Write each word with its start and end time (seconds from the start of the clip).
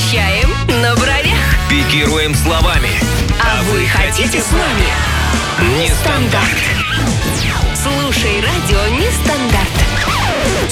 Радио 0.00 0.08
в 0.08 0.08
сетях. 0.08 0.30
Вещаем 0.40 0.50
на 0.82 0.94
бровях. 0.94 1.68
Пикируем 1.68 2.34
словами. 2.34 2.90
А 3.40 3.62
вы 3.64 3.86
хотите 3.86 4.40
с 4.40 4.50
нами? 4.50 4.86
Нестандарт. 5.78 6.46
Слушай 7.74 8.40
радио 8.40 8.96
Нестандарт. 8.96 9.68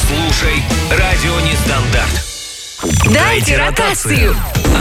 Слушай 0.07 0.63
Радио 0.91 1.41
Нестандарт. 1.41 2.25
Дайте 3.13 3.57
ротацию. 3.57 4.37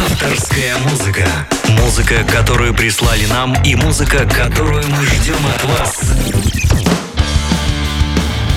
Авторская 0.05 0.77
музыка. 0.77 1.27
Музыка, 1.69 2.23
которую 2.23 2.73
прислали 2.73 3.25
нам, 3.25 3.53
и 3.63 3.75
музыка, 3.75 4.25
которую 4.25 4.83
мы 4.87 5.05
ждем 5.05 5.45
от 5.55 5.63
вас. 5.65 6.66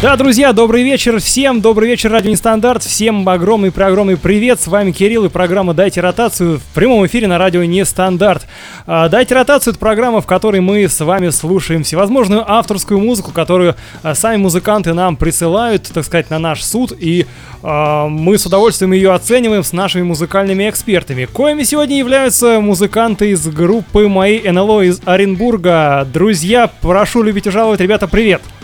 Да, 0.02 0.16
друзья, 0.16 0.54
добрый 0.54 0.82
вечер 0.82 1.20
всем, 1.20 1.60
добрый 1.60 1.86
вечер, 1.86 2.10
Радио 2.10 2.30
Нестандарт, 2.30 2.82
всем 2.82 3.28
огромный-преогромный 3.28 4.16
привет, 4.16 4.58
с 4.58 4.66
вами 4.66 4.92
Кирилл 4.92 5.26
и 5.26 5.28
программа 5.28 5.74
«Дайте 5.74 6.00
ротацию» 6.00 6.58
в 6.58 6.62
прямом 6.74 7.04
эфире 7.04 7.26
на 7.26 7.36
Радио 7.36 7.64
Нестандарт. 7.64 8.46
А, 8.86 9.10
«Дайте 9.10 9.34
ротацию»— 9.34 9.72
это 9.74 9.78
программа, 9.78 10.22
в 10.22 10.26
которой 10.26 10.62
мы 10.62 10.88
с 10.88 11.04
вами 11.04 11.28
слушаем 11.28 11.82
всевозможную 11.82 12.50
авторскую 12.50 12.98
музыку, 12.98 13.30
которую 13.30 13.76
а, 14.02 14.14
сами 14.14 14.38
музыканты 14.38 14.94
нам 14.94 15.16
присылают, 15.18 15.90
так 15.92 16.06
сказать, 16.06 16.30
на 16.30 16.38
наш 16.38 16.64
суд, 16.64 16.94
и 16.98 17.26
а, 17.62 18.08
мы 18.08 18.38
с 18.38 18.46
удовольствием 18.46 18.92
ее 18.92 19.12
оцениваем 19.12 19.62
с 19.62 19.74
нашими 19.74 20.02
музыкальными 20.02 20.70
экспертами, 20.70 21.26
коими 21.26 21.62
сегодня 21.62 21.98
являются 21.98 22.58
музыканты 22.60 23.32
из 23.32 23.46
группы 23.46 24.08
«Мои 24.08 24.40
НЛО» 24.50 24.80
из 24.80 25.02
Оренбурга. 25.04 26.08
Друзья, 26.10 26.70
прошу 26.80 27.22
любить 27.22 27.48
и 27.48 27.50
жаловать, 27.50 27.80
ребята, 27.80 28.08
привет! 28.08 28.40
Привет! 28.40 28.59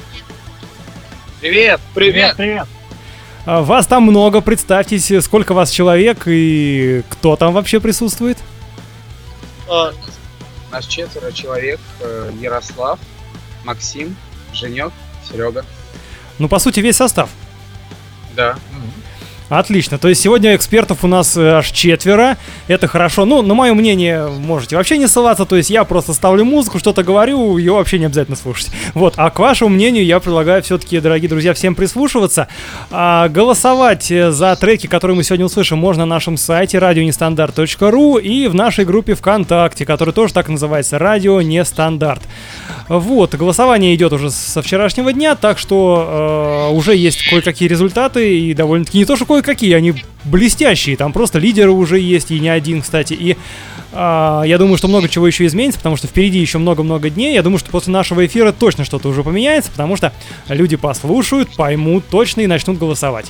Привет, 1.47 1.81
привет. 1.95 2.37
А, 3.45 3.63
Вас 3.63 3.87
там 3.87 4.03
много, 4.03 4.41
представьтесь, 4.41 5.13
сколько 5.25 5.55
вас 5.55 5.71
человек 5.71 6.23
и 6.27 7.05
кто 7.09 7.37
там 7.37 7.53
вообще 7.55 7.79
присутствует? 7.79 8.37
А, 9.71 9.93
Нас 10.73 10.87
четверо 10.87 11.31
человек. 11.31 11.79
э, 12.01 12.33
Ярослав, 12.41 12.99
Максим, 13.65 14.17
Женек, 14.53 14.91
Серега. 15.31 15.65
Ну, 16.41 16.49
по 16.49 16.59
сути, 16.59 16.81
весь 16.81 16.97
состав. 16.97 17.31
Да. 18.35 18.57
Отлично, 19.49 19.97
то 19.97 20.09
есть 20.09 20.21
сегодня 20.21 20.57
экспертов 20.57 21.05
у 21.05 21.07
нас 21.07 21.37
э, 21.37 21.49
аж 21.49 21.71
четверо, 21.71 22.37
это 22.67 22.89
хорошо. 22.89 23.25
Ну, 23.25 23.43
на 23.43 23.55
мое 23.55 23.75
мнение, 23.75 24.27
можете 24.27 24.77
вообще 24.77 24.99
не 24.99 25.07
ссылаться, 25.07 25.45
то 25.45 25.55
есть 25.55 25.71
я 25.71 25.85
просто 25.85 26.15
ставлю 26.15 26.45
музыку, 26.45 26.81
что-то 26.81 27.05
говорю, 27.05 27.57
ее 27.57 27.75
вообще 27.75 28.01
не 28.01 28.07
обязательно 28.07 28.37
слушать. 28.37 28.71
Вот, 28.95 29.15
а 29.17 29.31
к 29.31 29.39
вашему 29.39 29.71
мнению 29.71 30.05
я 30.05 30.19
предлагаю 30.19 30.65
все-таки, 30.65 30.99
дорогие 30.99 31.29
друзья, 31.29 31.55
всем 31.55 31.77
прислушиваться. 31.77 32.49
А, 32.91 33.29
голосовать 33.29 34.11
э, 34.11 34.33
за 34.33 34.57
треки, 34.57 34.89
которые 34.89 35.17
мы 35.17 35.23
сегодня 35.23 35.47
услышим, 35.47 35.79
можно 35.79 36.07
на 36.07 36.17
нашем 36.17 36.37
сайте 36.37 36.81
радионестандарт.ру 36.81 38.19
и 38.19 38.49
в 38.49 38.55
нашей 38.55 38.85
группе 38.85 39.15
ВКонтакте, 39.15 39.87
которая 39.87 40.13
тоже 40.13 40.35
так 40.35 40.49
называется, 40.49 40.99
Радио 40.99 41.41
Нестандарт. 41.41 42.23
Вот, 42.89 43.35
голосование 43.35 43.95
идет 43.95 44.13
уже 44.13 44.31
со 44.31 44.63
вчерашнего 44.63 45.13
дня, 45.13 45.35
так 45.35 45.59
что 45.59 46.69
э, 46.71 46.75
уже 46.75 46.97
есть 46.97 47.29
кое-какие 47.29 47.69
результаты, 47.69 48.39
и 48.39 48.55
довольно-таки 48.55 48.99
не 48.99 49.05
то, 49.05 49.17
что 49.17 49.27
кое-какие, 49.27 49.75
они 49.75 49.95
блестящие, 50.25 50.97
там 50.97 51.13
просто 51.13 51.39
лидеры 51.39 51.71
уже 51.71 51.99
есть, 51.99 52.31
и 52.31 52.39
не 52.39 52.49
один, 52.49 52.83
кстати, 52.83 53.15
и 53.15 53.37
а, 53.99 54.43
я 54.43 54.59
думаю, 54.59 54.77
что 54.77 54.89
много 54.89 55.09
чего 55.09 55.27
еще 55.27 55.47
изменится, 55.47 55.79
потому 55.79 55.97
что 55.97 56.07
впереди 56.07 56.39
еще 56.39 56.59
много-много 56.59 57.09
дней. 57.09 57.33
Я 57.35 57.43
думаю, 57.43 57.59
что 57.59 57.71
после 57.71 57.93
нашего 57.93 58.27
эфира 58.27 58.53
точно 58.53 58.85
что-то 58.85 59.09
уже 59.09 59.23
поменяется, 59.23 59.71
потому 59.71 59.97
что 59.97 60.13
люди 60.49 60.77
послушают, 60.77 61.55
поймут 61.57 62.05
точно 62.11 62.43
и 62.43 62.47
начнут 62.47 62.79
голосовать. 62.79 63.27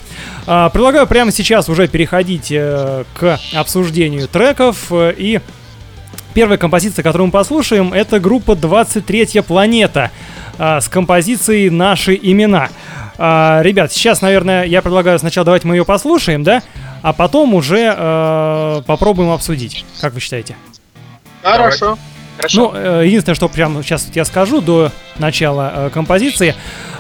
А, 0.47 0.69
предлагаю 0.71 1.07
прямо 1.07 1.31
сейчас 1.31 1.69
уже 1.69 1.87
переходить 1.87 2.51
э, 2.51 3.05
к 3.15 3.39
обсуждению 3.55 4.27
треков 4.27 4.87
э, 4.91 5.15
и 5.17 5.41
Первая 6.37 6.59
композиция, 6.59 7.03
которую 7.03 7.29
мы 7.29 7.33
послушаем, 7.33 7.95
это 7.95 8.21
группа 8.21 8.55
23 8.55 9.41
планета 9.41 10.11
а, 10.59 10.83
с 10.83 10.89
композицией 10.91 11.71
«Наши 11.71 12.15
имена». 12.15 12.69
А, 13.17 13.63
ребят, 13.63 13.91
сейчас, 13.91 14.21
наверное, 14.21 14.65
я 14.65 14.83
предлагаю 14.83 15.19
сначала 15.19 15.47
давайте 15.47 15.67
мы 15.67 15.77
ее 15.77 15.87
послушаем, 15.87 16.43
да? 16.43 16.63
А 17.01 17.15
потом 17.15 17.55
уже 17.55 17.91
э, 17.97 18.83
попробуем 18.85 19.31
обсудить. 19.31 19.87
Как 20.03 20.13
вы 20.13 20.21
считаете? 20.21 20.57
Хорошо. 21.43 21.97
Хорошо. 22.37 22.71
Ну, 22.75 22.79
э, 22.79 23.07
единственное, 23.07 23.35
что 23.35 23.49
прямо 23.49 23.83
сейчас 23.83 24.07
я 24.13 24.27
скажу 24.27 24.61
до 24.61 24.93
начала 25.19 25.73
э, 25.75 25.91
композиции, 25.91 26.55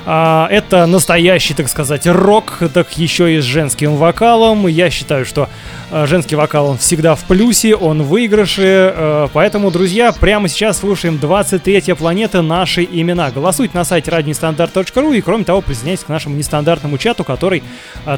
а, 0.08 0.46
это 0.52 0.86
настоящий, 0.86 1.52
так 1.52 1.68
сказать, 1.68 2.06
рок, 2.06 2.60
так 2.72 2.96
еще 2.96 3.34
и 3.36 3.40
с 3.40 3.44
женским 3.44 3.96
вокалом. 3.96 4.68
Я 4.68 4.88
считаю, 4.88 5.24
что 5.24 5.48
э, 5.90 6.06
женский 6.06 6.36
вокал, 6.36 6.68
он 6.68 6.78
всегда 6.78 7.16
в 7.16 7.24
плюсе, 7.24 7.74
он 7.74 8.02
в 8.04 8.08
выигрыше. 8.08 8.92
э, 8.94 9.28
Поэтому, 9.32 9.72
друзья, 9.72 10.12
прямо 10.12 10.46
сейчас 10.48 10.78
слушаем 10.78 11.18
23 11.18 11.94
планета 11.94 12.40
«Наши 12.40 12.84
имена». 12.84 13.32
Голосуйте 13.32 13.76
на 13.76 13.84
сайте 13.84 14.12
radionestandarт.ru 14.12 15.16
и, 15.16 15.20
кроме 15.22 15.42
того, 15.44 15.60
присоединяйтесь 15.60 16.04
к 16.04 16.08
нашему 16.08 16.36
нестандартному 16.36 16.98
чату, 16.98 17.24
который 17.24 17.64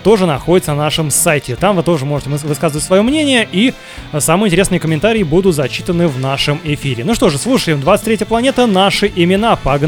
тоже 0.04 0.26
находится 0.26 0.72
на 0.72 0.78
нашем 0.84 1.10
сайте. 1.10 1.56
Там 1.56 1.74
вы 1.76 1.82
тоже 1.82 2.04
можете 2.04 2.28
выс- 2.30 2.46
высказывать 2.46 2.84
свое 2.84 3.00
мнение, 3.00 3.48
и 3.50 3.72
самые 4.18 4.48
интересные 4.48 4.78
комментарии 4.78 5.22
будут 5.22 5.54
зачитаны 5.54 6.06
в 6.06 6.20
нашем 6.20 6.60
эфире. 6.64 7.02
Ну 7.04 7.14
что 7.14 7.30
же, 7.30 7.38
слушаем 7.38 7.80
23 7.80 8.26
планета 8.26 8.66
«Наши 8.66 9.10
имена». 9.16 9.56
Погнали! 9.56 9.87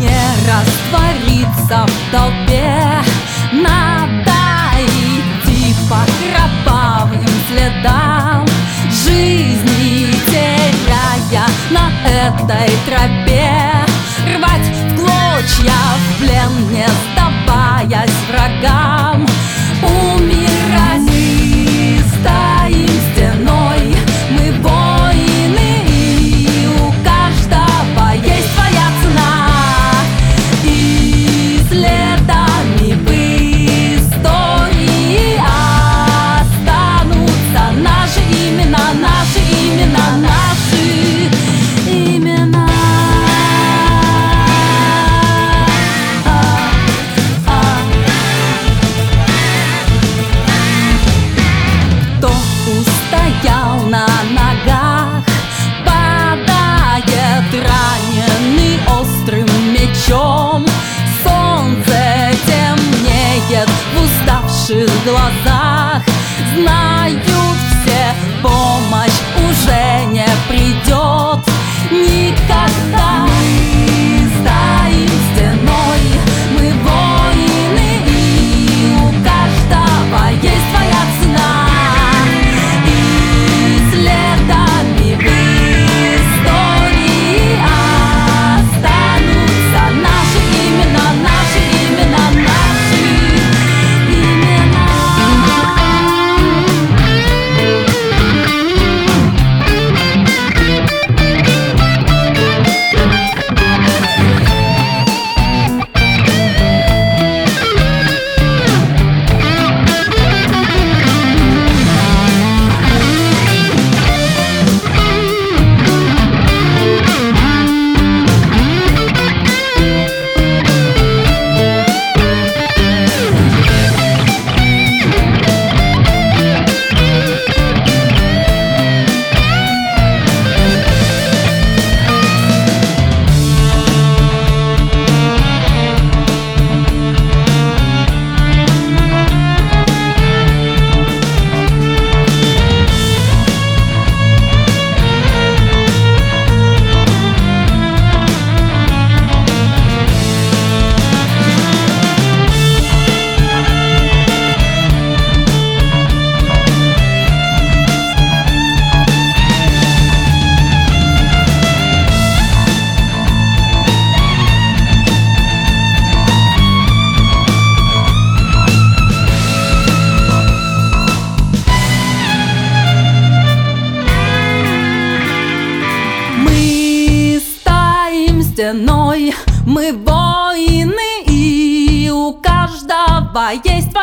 Не 0.00 0.24
раствориться 0.48 1.86
в 1.86 2.10
толпе 2.10 2.72
Надо 3.52 4.32
идти 4.78 5.74
по 5.90 6.00
кровавым 6.16 7.26
следам. 7.50 8.46
Жизни 8.90 10.10
теряя 10.24 11.46
на 11.70 11.90
этой 12.08 12.70
тропе 12.86 13.52
Рвать 14.36 14.68
в 14.68 14.96
клочья 14.96 15.80
в 15.98 16.18
плен, 16.18 16.52
не 16.70 16.88
сдаваясь 16.88 18.20
врагам. 18.30 19.26
Умирать 19.82 20.57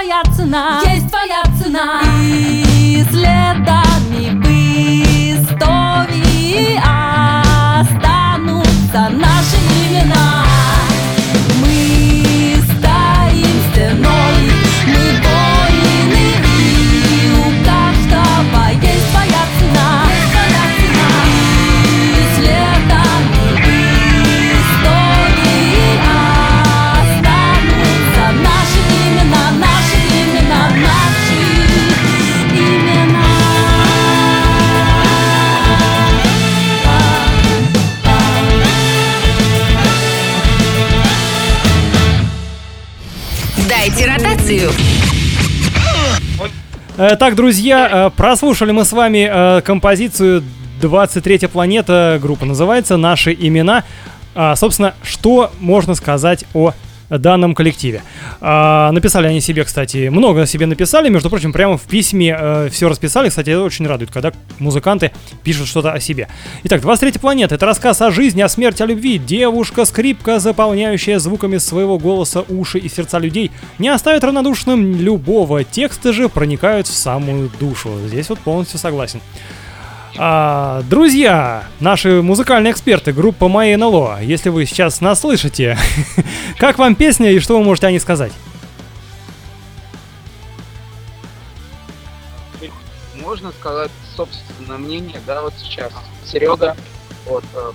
каждого 0.01 0.84
Так, 46.97 47.35
друзья, 47.35 47.89
э, 47.91 48.09
прослушали 48.15 48.71
мы 48.71 48.85
с 48.85 48.93
вами 48.93 49.29
э, 49.29 49.61
композицию 49.63 50.41
23 50.79 51.47
планета, 51.47 52.17
группа 52.21 52.45
называется 52.45 52.95
«Наши 52.95 53.33
имена». 53.33 53.83
А, 54.33 54.55
Собственно, 54.55 54.93
что 55.03 55.51
можно 55.59 55.93
сказать 55.95 56.45
о 56.53 56.71
данном 57.09 57.55
коллективе. 57.55 58.01
А, 58.41 58.91
Написали 58.91 59.27
они 59.27 59.41
себе, 59.41 59.63
кстати, 59.63 60.09
много 60.09 60.45
себе 60.45 60.65
написали, 60.65 61.09
между 61.09 61.29
прочим, 61.29 61.53
прямо 61.53 61.77
в 61.77 61.83
письме 61.83 62.69
все 62.71 62.89
расписали. 62.89 63.29
Кстати, 63.29 63.49
это 63.49 63.61
очень 63.61 63.87
радует, 63.87 64.11
когда 64.11 64.31
музыканты 64.59 65.11
пишут 65.43 65.67
что-то 65.67 65.91
о 65.91 65.99
себе. 65.99 66.27
Итак, 66.63 66.81
23 66.81 67.19
планета— 67.19 67.55
это 67.55 67.65
рассказ 67.65 68.01
о 68.01 68.11
жизни, 68.11 68.41
о 68.41 68.49
смерти, 68.49 68.83
о 68.83 68.85
любви. 68.85 69.17
Девушка-скрипка, 69.17 70.39
заполняющая 70.39 71.19
звуками 71.19 71.57
своего 71.57 71.97
голоса 71.97 72.43
уши 72.47 72.79
и 72.79 72.89
сердца 72.89 73.19
людей, 73.19 73.51
не 73.79 73.89
оставит 73.89 74.23
равнодушным 74.23 74.95
любого. 74.99 75.63
Тексты 75.63 76.13
же 76.13 76.29
проникают 76.29 76.87
в 76.87 76.93
самую 76.93 77.51
душу. 77.59 77.91
Здесь 78.07 78.29
вот 78.29 78.39
полностью 78.39 78.79
согласен. 78.79 79.21
А, 80.17 80.81
друзья, 80.83 81.65
наши 81.81 82.21
музыкальные 82.21 82.71
эксперты, 82.71 83.11
группа 83.11 83.49
Майя 83.49 83.77
НЛО, 83.77 84.19
если 84.21 84.49
вы 84.49 84.65
сейчас 84.65 85.01
нас 85.01 85.19
слышите, 85.21 85.77
как 86.57 86.77
вам 86.77 86.95
песня 86.95 87.31
и 87.31 87.39
что 87.39 87.57
вы 87.57 87.63
можете 87.63 87.87
о 87.87 87.91
ней 87.91 87.99
сказать? 87.99 88.31
Можно 93.19 93.51
сказать 93.59 93.91
собственное 94.15 94.77
мнение, 94.77 95.19
да, 95.27 95.41
вот 95.41 95.53
сейчас. 95.61 95.91
Серега, 96.25 96.77
вот, 97.25 97.43
э, 97.53 97.71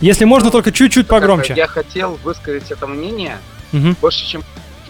Если 0.00 0.24
можно, 0.24 0.50
только 0.50 0.70
чуть-чуть 0.70 1.08
погромче. 1.08 1.54
Я 1.56 1.66
хотел 1.66 2.18
высказать 2.22 2.70
это 2.70 2.86
мнение 2.86 3.38
Мгм. 3.72 3.96
больше, 4.00 4.24
чем... 4.26 4.44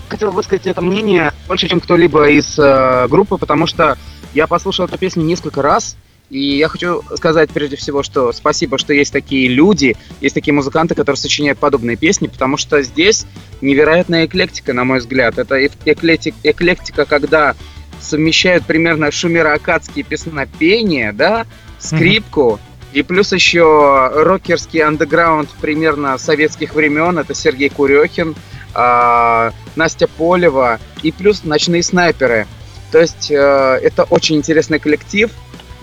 Хотел 0.09 0.33
высказать 0.33 0.67
это 0.67 0.83
мнение 0.83 1.33
больше, 1.49 1.67
чем 1.69 1.81
кто-либо 1.81 2.29
из 2.29 2.59
э, 2.59 3.07
группы, 3.09 3.39
потому 3.39 3.67
что 3.67 3.97
я 4.35 4.47
послушал 4.47 4.85
эту 4.85 4.99
песню 4.99 5.23
несколько 5.25 5.63
раз, 5.63 5.97
и 6.31 6.57
я 6.57 6.69
хочу 6.69 7.03
сказать 7.17 7.51
прежде 7.51 7.77
всего, 7.77 8.03
что 8.03 8.33
спасибо, 8.33 8.79
что 8.79 8.93
есть 8.93 9.13
такие 9.13 9.49
люди, 9.49 9.97
есть 10.21 10.35
такие 10.35 10.53
музыканты, 10.55 10.95
которые 10.95 11.19
сочиняют 11.19 11.59
подобные 11.59 11.97
песни, 11.97 12.27
потому 12.29 12.57
что 12.57 12.83
здесь 12.83 13.27
невероятная 13.61 14.27
эклектика, 14.27 14.73
на 14.73 14.85
мой 14.85 14.99
взгляд. 14.99 15.39
Это 15.39 15.57
эк- 15.57 15.73
эклектик- 15.85 16.35
эклектика, 16.43 17.05
когда 17.05 17.55
совмещают 18.01 18.65
примерно 18.67 19.11
шумеро-акадские 19.11 20.05
песнопения, 20.05 21.13
да, 21.13 21.47
скрипку, 21.79 22.59
и 22.93 23.03
плюс 23.03 23.33
еще 23.33 24.11
рокерский 24.15 24.81
андеграунд 24.81 25.51
примерно 25.61 26.17
советских 26.19 26.75
времен. 26.75 27.19
Это 27.19 27.35
Сергей 27.35 27.69
Курехин, 27.69 28.35
а, 28.73 29.53
Настя 29.77 30.07
Полева 30.07 30.81
и 31.03 31.13
плюс 31.13 31.45
ночные 31.45 31.83
снайперы. 31.83 32.47
То 32.93 33.01
есть 33.01 33.29
э, 33.29 33.35
это 33.35 34.05
очень 34.05 34.37
интересный 34.37 34.79
коллектив. 34.79 35.29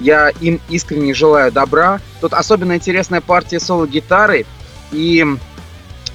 Я 0.01 0.29
им 0.41 0.59
искренне 0.69 1.13
желаю 1.13 1.51
добра. 1.51 1.99
Тут 2.19 2.33
особенно 2.33 2.75
интересная 2.75 3.21
партия 3.21 3.59
соло-гитары. 3.59 4.45
И 4.91 5.25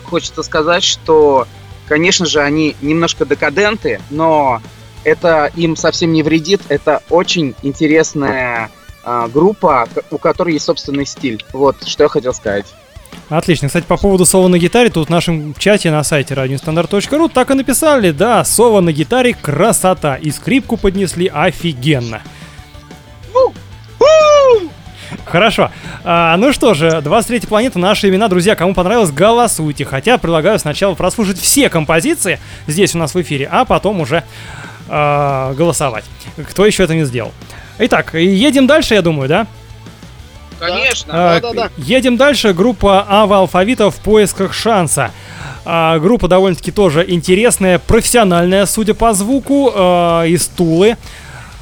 хочется 0.04 0.42
сказать, 0.42 0.82
что, 0.82 1.46
конечно 1.86 2.26
же, 2.26 2.40
они 2.40 2.76
немножко 2.82 3.24
декаденты, 3.24 4.00
но 4.10 4.60
это 5.04 5.50
им 5.54 5.76
совсем 5.76 6.12
не 6.12 6.22
вредит. 6.22 6.62
Это 6.68 7.02
очень 7.10 7.54
интересная 7.62 8.70
а, 9.04 9.28
группа, 9.28 9.88
у 10.10 10.18
которой 10.18 10.54
есть 10.54 10.64
собственный 10.64 11.06
стиль. 11.06 11.44
Вот, 11.52 11.76
что 11.86 12.04
я 12.04 12.08
хотел 12.08 12.34
сказать. 12.34 12.66
Отлично. 13.28 13.68
Кстати, 13.68 13.84
по 13.86 13.96
поводу 13.96 14.24
соло 14.24 14.48
на 14.48 14.58
гитаре, 14.58 14.90
тут 14.90 15.08
в 15.08 15.10
нашем 15.10 15.54
чате 15.54 15.90
на 15.90 16.02
сайте 16.04 16.34
radiostandarт.ru 16.34 17.30
так 17.32 17.50
и 17.50 17.54
написали, 17.54 18.10
да, 18.10 18.44
соло 18.44 18.80
на 18.80 18.92
гитаре 18.92 19.34
красота. 19.34 20.16
И 20.16 20.30
скрипку 20.30 20.76
поднесли 20.76 21.30
офигенно. 21.32 22.22
Хорошо. 25.24 25.70
А, 26.04 26.36
ну 26.36 26.52
что 26.52 26.74
же, 26.74 27.00
23 27.00 27.40
планета, 27.48 27.78
наши 27.78 28.08
имена. 28.08 28.28
Друзья, 28.28 28.54
кому 28.54 28.74
понравилось, 28.74 29.10
голосуйте. 29.10 29.84
Хотя 29.84 30.18
предлагаю 30.18 30.58
сначала 30.58 30.94
прослушать 30.94 31.38
все 31.38 31.68
композиции 31.68 32.38
здесь 32.66 32.94
у 32.94 32.98
нас 32.98 33.14
в 33.14 33.20
эфире, 33.20 33.48
а 33.50 33.64
потом 33.64 34.00
уже 34.00 34.24
а, 34.88 35.54
голосовать. 35.54 36.04
Кто 36.50 36.66
еще 36.66 36.84
это 36.84 36.94
не 36.94 37.04
сделал. 37.04 37.32
Итак, 37.78 38.14
едем 38.14 38.66
дальше, 38.66 38.94
я 38.94 39.02
думаю, 39.02 39.28
да? 39.28 39.46
Конечно, 40.58 41.12
А, 41.36 41.70
Едем 41.76 42.16
дальше. 42.16 42.54
Группа 42.54 43.04
Ава 43.08 43.38
Алфавита 43.38 43.90
в 43.90 43.96
поисках 43.96 44.54
шанса. 44.54 45.10
А, 45.64 45.98
группа 45.98 46.28
довольно-таки 46.28 46.70
тоже 46.70 47.04
интересная, 47.06 47.78
профессиональная, 47.78 48.66
судя 48.66 48.94
по 48.94 49.12
звуку, 49.12 49.72
а, 49.74 50.24
из 50.24 50.46
Тулы. 50.46 50.96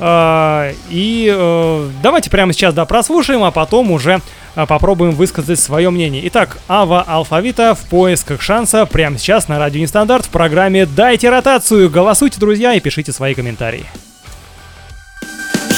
А, 0.00 0.72
и 0.90 1.32
э, 1.32 1.90
давайте 2.02 2.30
прямо 2.30 2.52
сейчас 2.52 2.74
да, 2.74 2.84
прослушаем, 2.84 3.44
а 3.44 3.50
потом 3.50 3.90
уже 3.90 4.20
а, 4.56 4.66
попробуем 4.66 5.12
высказать 5.12 5.60
свое 5.60 5.90
мнение. 5.90 6.26
Итак, 6.28 6.58
Ава 6.68 7.02
Алфавита 7.02 7.74
в 7.74 7.88
поисках 7.88 8.42
шанса 8.42 8.86
прямо 8.86 9.18
сейчас 9.18 9.48
на 9.48 9.58
Радио 9.58 9.80
Нестандарт 9.80 10.26
в 10.26 10.30
программе 10.30 10.86
«Дайте 10.86 11.30
ротацию». 11.30 11.90
Голосуйте, 11.90 12.40
друзья, 12.40 12.74
и 12.74 12.80
пишите 12.80 13.12
свои 13.12 13.34
комментарии. 13.34 13.84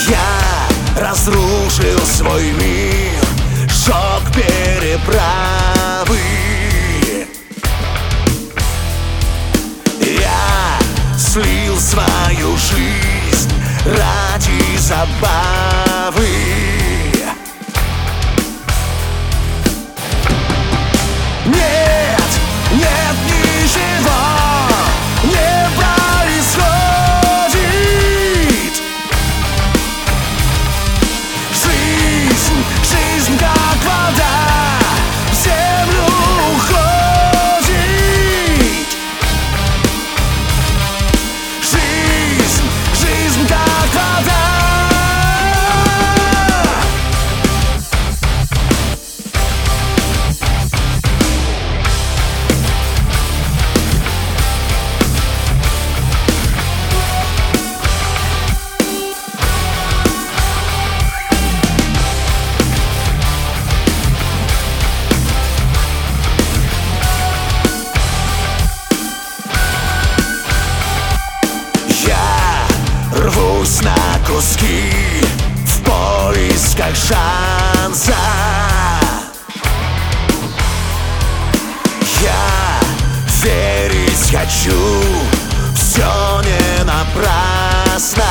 Я 0.08 1.08
разрушил 1.08 1.98
свой 2.04 2.44
мир 2.52 3.06
Шок 3.68 4.22
переправы 4.34 6.16
Я 10.00 11.18
слил 11.18 11.76
свою 11.78 12.56
жизнь 12.56 13.15
ради 13.86 14.76
забавы. 14.78 16.28
Нет, 21.46 22.30
нет 22.72 23.16
ничего 23.26 24.45
Я 82.26 82.80
верить 83.42 84.30
хочу. 84.30 85.00
Все 85.74 86.42
не 86.42 86.84
напрасно. 86.84 88.24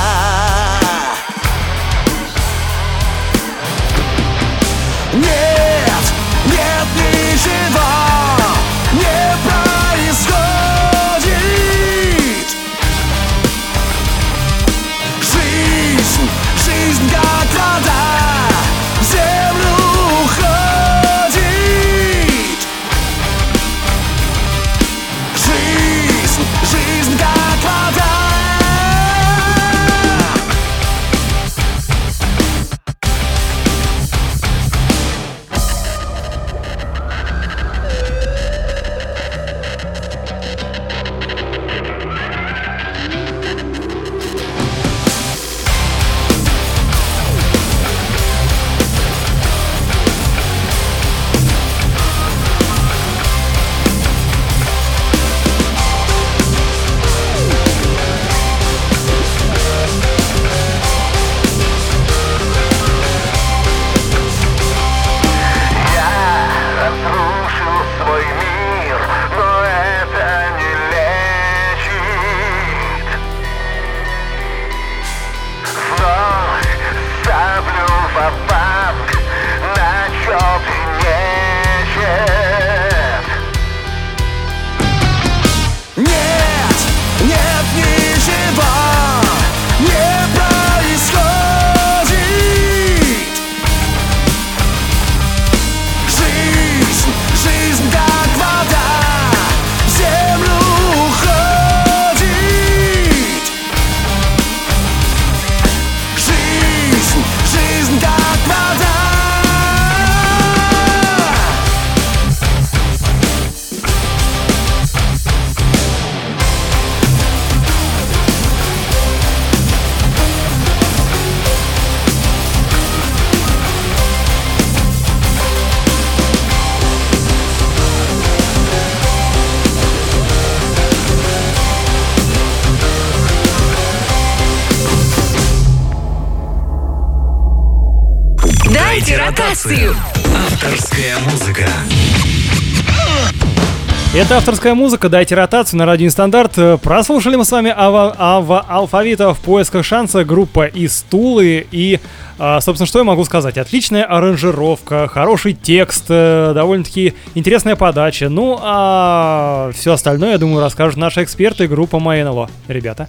Это 144.25 144.37
авторская 144.37 144.73
музыка, 144.73 145.07
дайте 145.07 145.35
ротацию 145.35 145.77
на 145.77 145.85
радио 145.85 146.07
Нестандарт. 146.07 146.57
Э, 146.57 146.79
Прослушали 146.81 147.35
мы 147.35 147.45
с 147.45 147.51
вами 147.51 147.71
Ава, 147.75 148.15
Ава 148.17 148.65
Алфавита 148.67 149.35
в 149.35 149.39
поисках 149.39 149.85
шанса, 149.85 150.25
группа 150.25 150.65
из 150.65 151.03
Тулы. 151.03 151.67
И, 151.71 151.99
а, 152.39 152.59
собственно, 152.59 152.87
что 152.87 152.97
я 152.97 153.05
могу 153.05 153.23
сказать? 153.23 153.59
Отличная 153.59 154.03
аранжировка, 154.03 155.07
хороший 155.07 155.53
текст, 155.53 156.05
э, 156.09 156.53
довольно-таки 156.55 157.13
интересная 157.35 157.75
подача. 157.75 158.29
Ну, 158.29 158.57
а 158.59 159.69
все 159.75 159.93
остальное, 159.93 160.31
я 160.31 160.37
думаю, 160.39 160.61
расскажут 160.61 160.97
наши 160.97 161.21
эксперты, 161.21 161.67
группа 161.67 161.99
МНЛО. 161.99 162.49
Ребята. 162.67 163.07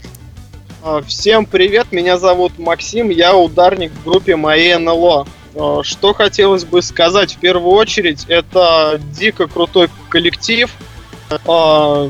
А, 0.82 1.00
Всем 1.00 1.46
привет, 1.46 1.92
меня 1.92 2.18
зовут 2.18 2.58
Максим, 2.58 3.08
я 3.08 3.34
ударник 3.34 3.90
в 3.90 4.04
группе 4.04 4.36
моей 4.36 4.76
НЛО. 4.76 5.26
А, 5.58 5.82
Что 5.82 6.12
хотелось 6.12 6.66
бы 6.66 6.82
сказать 6.82 7.36
в 7.36 7.38
первую 7.38 7.72
очередь, 7.72 8.26
это 8.28 9.00
дико 9.18 9.46
крутой 9.46 9.88
коллектив. 10.10 10.70
А, 11.48 12.08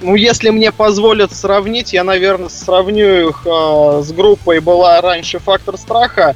Ну, 0.00 0.14
если 0.14 0.50
мне 0.50 0.72
позволят 0.72 1.32
сравнить, 1.32 1.92
я, 1.92 2.04
наверное, 2.04 2.48
сравню 2.48 3.28
их 3.28 3.46
а, 3.46 4.02
с 4.02 4.12
группой 4.12 4.60
была 4.60 5.00
раньше 5.00 5.38
Фактор 5.38 5.76
Страха 5.76 6.34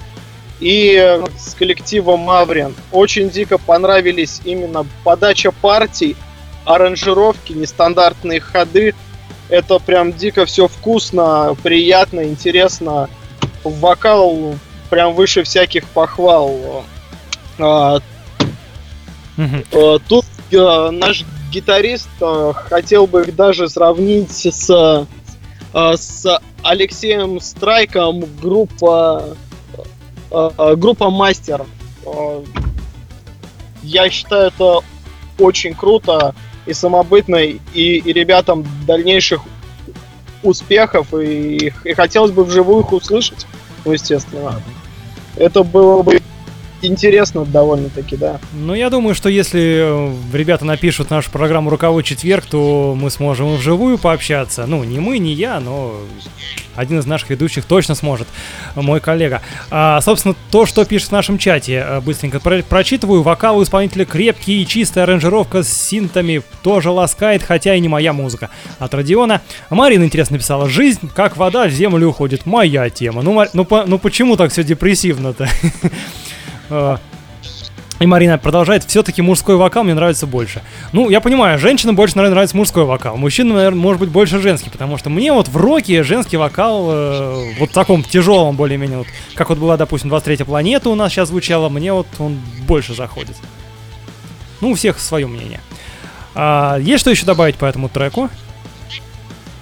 и 0.60 0.94
э, 0.96 1.24
с 1.36 1.54
коллективом 1.54 2.20
Маврин. 2.20 2.74
Очень 2.92 3.30
дико 3.30 3.58
понравились 3.58 4.40
именно 4.44 4.86
подача 5.02 5.50
партий, 5.50 6.14
аранжировки, 6.64 7.52
нестандартные 7.52 8.38
ходы. 8.38 8.94
Это 9.48 9.80
прям 9.80 10.12
дико 10.12 10.46
все 10.46 10.68
вкусно, 10.68 11.56
приятно, 11.64 12.22
интересно. 12.22 13.10
Вокал 13.64 14.54
прям 14.88 15.14
выше 15.14 15.42
всяких 15.42 15.84
похвал. 15.88 16.84
А, 17.58 17.98
Тут 20.08 20.24
э, 20.52 20.90
наш 20.92 21.24
гитарист 21.52 22.08
э, 22.20 22.52
хотел 22.54 23.06
бы 23.06 23.22
их 23.22 23.36
даже 23.36 23.68
сравнить 23.68 24.32
с, 24.32 25.06
э, 25.74 25.96
с 25.96 26.40
Алексеем 26.62 27.40
Страйком 27.40 28.24
группа 28.40 29.36
э, 30.30 30.74
группа 30.76 31.10
Мастер. 31.10 31.64
Я 33.82 34.08
считаю 34.10 34.48
это 34.48 34.80
очень 35.38 35.74
круто 35.74 36.34
и 36.66 36.72
самобытно, 36.72 37.36
и, 37.36 37.58
и 37.74 38.12
ребятам 38.12 38.66
дальнейших 38.86 39.42
успехов, 40.42 41.12
и, 41.14 41.72
и 41.84 41.94
хотелось 41.94 42.30
бы 42.30 42.44
вживую 42.44 42.82
их 42.82 42.92
услышать, 42.92 43.46
ну, 43.84 43.92
естественно. 43.92 44.60
Это 45.36 45.62
было 45.62 46.02
бы 46.02 46.21
интересно 46.82 47.44
довольно-таки, 47.44 48.16
да. 48.16 48.38
Ну, 48.52 48.74
я 48.74 48.90
думаю, 48.90 49.14
что 49.14 49.28
если 49.28 49.60
э, 49.84 50.12
ребята 50.36 50.64
напишут 50.64 51.10
нашу 51.10 51.30
программу 51.30 51.70
«Руковой 51.70 52.02
четверг», 52.02 52.44
то 52.46 52.96
мы 52.98 53.10
сможем 53.10 53.56
вживую 53.56 53.98
пообщаться. 53.98 54.66
Ну, 54.66 54.84
не 54.84 54.98
мы, 55.00 55.18
не 55.18 55.32
я, 55.32 55.60
но 55.60 55.94
один 56.74 56.98
из 56.98 57.06
наших 57.06 57.30
ведущих 57.30 57.64
точно 57.64 57.94
сможет, 57.94 58.26
мой 58.74 59.00
коллега. 59.00 59.42
А, 59.70 60.00
собственно, 60.00 60.34
то, 60.50 60.64
что 60.66 60.84
пишет 60.84 61.08
в 61.08 61.12
нашем 61.12 61.38
чате, 61.38 61.84
э, 61.86 62.00
быстренько 62.00 62.40
про- 62.40 62.62
прочитываю. 62.62 63.22
Вокал 63.22 63.58
у 63.58 63.62
исполнителя 63.62 64.04
крепкий 64.04 64.62
и 64.62 64.66
чистая 64.66 65.04
аранжировка 65.04 65.62
с 65.62 65.68
синтами 65.72 66.42
тоже 66.62 66.90
ласкает, 66.90 67.42
хотя 67.42 67.74
и 67.74 67.80
не 67.80 67.88
моя 67.88 68.12
музыка. 68.12 68.50
От 68.78 68.94
Родиона. 68.94 69.40
Марина 69.70 70.04
интересно 70.04 70.34
написала. 70.34 70.68
«Жизнь, 70.68 71.10
как 71.14 71.36
вода, 71.36 71.66
в 71.66 71.70
землю 71.70 72.08
уходит». 72.08 72.46
Моя 72.46 72.88
тема. 72.90 73.22
Ну, 73.22 73.32
Мар- 73.34 73.50
ну, 73.52 73.64
по- 73.64 73.84
ну 73.86 73.98
почему 73.98 74.36
так 74.36 74.50
все 74.52 74.64
депрессивно-то? 74.64 75.48
Э, 76.72 76.96
И 78.00 78.06
Марина 78.06 78.36
продолжает, 78.36 78.82
все-таки 78.82 79.22
мужской 79.22 79.54
вокал 79.56 79.84
мне 79.84 79.94
нравится 79.94 80.26
больше. 80.26 80.62
Ну, 80.92 81.08
я 81.08 81.20
понимаю, 81.20 81.58
женщинам 81.58 81.94
больше 81.94 82.16
наверное, 82.16 82.34
нравится 82.34 82.56
мужской 82.56 82.84
вокал. 82.84 83.16
Мужчинам, 83.16 83.54
наверное, 83.56 83.78
может 83.78 84.00
быть 84.00 84.10
больше 84.10 84.40
женский, 84.40 84.70
потому 84.70 84.98
что 84.98 85.08
мне 85.08 85.32
вот 85.32 85.46
в 85.46 85.56
роке 85.56 86.02
женский 86.02 86.36
вокал, 86.36 86.88
э, 86.90 87.54
вот 87.60 87.70
в 87.70 87.72
таком 87.72 88.02
тяжелом 88.02 88.56
более-менее, 88.56 88.98
вот, 88.98 89.06
как 89.34 89.50
вот 89.50 89.58
была, 89.58 89.76
допустим, 89.76 90.08
23 90.08 90.44
планета 90.44 90.88
у 90.88 90.96
нас 90.96 91.12
сейчас 91.12 91.28
звучала, 91.28 91.68
мне 91.68 91.92
вот 91.92 92.08
он 92.18 92.40
больше 92.66 92.94
заходит. 92.94 93.36
Ну, 94.60 94.70
у 94.70 94.74
всех 94.74 94.98
свое 94.98 95.26
мнение. 95.26 95.60
А, 96.34 96.78
есть 96.78 97.00
что 97.00 97.10
еще 97.10 97.26
добавить 97.26 97.56
по 97.56 97.66
этому 97.66 97.88
треку? 97.88 98.30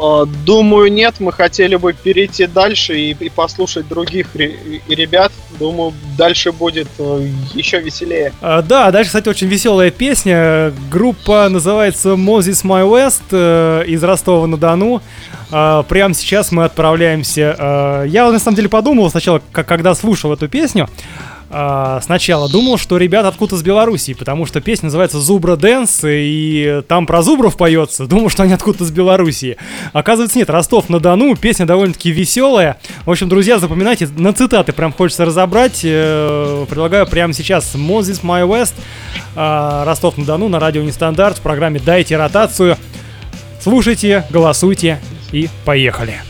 Э, 0.01 0.25
Думаю, 0.47 0.91
нет, 0.93 1.17
мы 1.21 1.33
хотели 1.33 1.77
бы 1.77 1.93
перейти 1.93 2.47
дальше 2.47 2.99
и, 2.99 3.11
и 3.13 3.29
послушать 3.29 3.89
других 3.89 4.35
ребят. 4.35 5.33
Думаю, 5.59 5.93
дальше 6.17 6.53
будет 6.53 6.89
э, 6.99 7.29
еще 7.55 7.81
веселее. 7.81 8.33
А, 8.41 8.63
да, 8.63 8.91
дальше, 8.91 9.09
кстати, 9.09 9.29
очень 9.29 9.49
веселая 9.49 9.91
песня. 9.91 10.73
Группа 10.91 11.49
называется 11.51 12.11
Moses 12.11 12.65
My 12.65 12.89
West 12.89 13.23
э, 13.31 13.85
из 13.87 14.03
Ростова-на-Дону. 14.03 15.03
А, 15.53 15.83
прямо 15.83 16.15
сейчас 16.15 16.53
мы 16.53 16.65
отправляемся. 16.65 17.55
э, 17.59 18.05
я 18.09 18.31
на 18.31 18.39
самом 18.39 18.57
деле 18.57 18.69
подумал 18.69 19.11
сначала, 19.11 19.43
как, 19.53 19.67
когда 19.67 19.95
слушал 19.95 20.33
эту 20.33 20.49
песню. 20.49 20.89
А, 21.53 22.01
сначала 22.01 22.49
думал, 22.49 22.79
что 22.79 22.97
ребята 22.97 23.29
откуда 23.29 23.57
с 23.57 23.63
Белоруссии, 23.63 24.13
потому 24.13 24.47
что 24.47 24.61
песня 24.61 24.87
называется 24.87 25.19
Зубра 25.19 25.57
Дэнс, 25.57 26.03
и 26.05 26.83
там 26.87 27.07
про 27.07 27.23
зубров 27.23 27.57
поется. 27.57 28.07
Думал, 28.07 28.31
что 28.31 28.45
они 28.45 28.53
откуда-то 28.53 28.85
с 28.85 28.93
Белоруссии. 28.93 29.57
Оказывается, 29.93 30.39
нет, 30.39 30.49
Ростов-на-Дону, 30.49 31.35
песня 31.37 31.67
довольно-таки 31.67 32.13
веселая. 32.13 32.79
В 33.05 33.11
общем, 33.11 33.29
друзья, 33.29 33.59
запоминайте, 33.59 34.09
на 34.17 34.33
цитаты 34.33 34.73
прям 34.73 34.93
хочется 34.93 35.25
разобрать. 35.25 35.81
Э, 35.83 36.67
Предлагаю 36.69 37.07
прямо 37.07 37.33
сейчас 37.33 37.75
Moses 37.75 38.23
My 38.23 38.47
West, 38.47 38.75
э, 39.35 39.85
Ростов-на-Дону 39.85 40.49
на 40.49 40.61
радио 40.61 40.83
Нестандарт 40.83 41.39
в 41.39 41.41
программе 41.41 41.81
«Дайте 41.81 42.17
ротацию». 42.17 42.77
Слушайте, 43.61 44.25
голосуйте 44.31 45.01
и 45.33 45.49
поехали. 45.65 46.30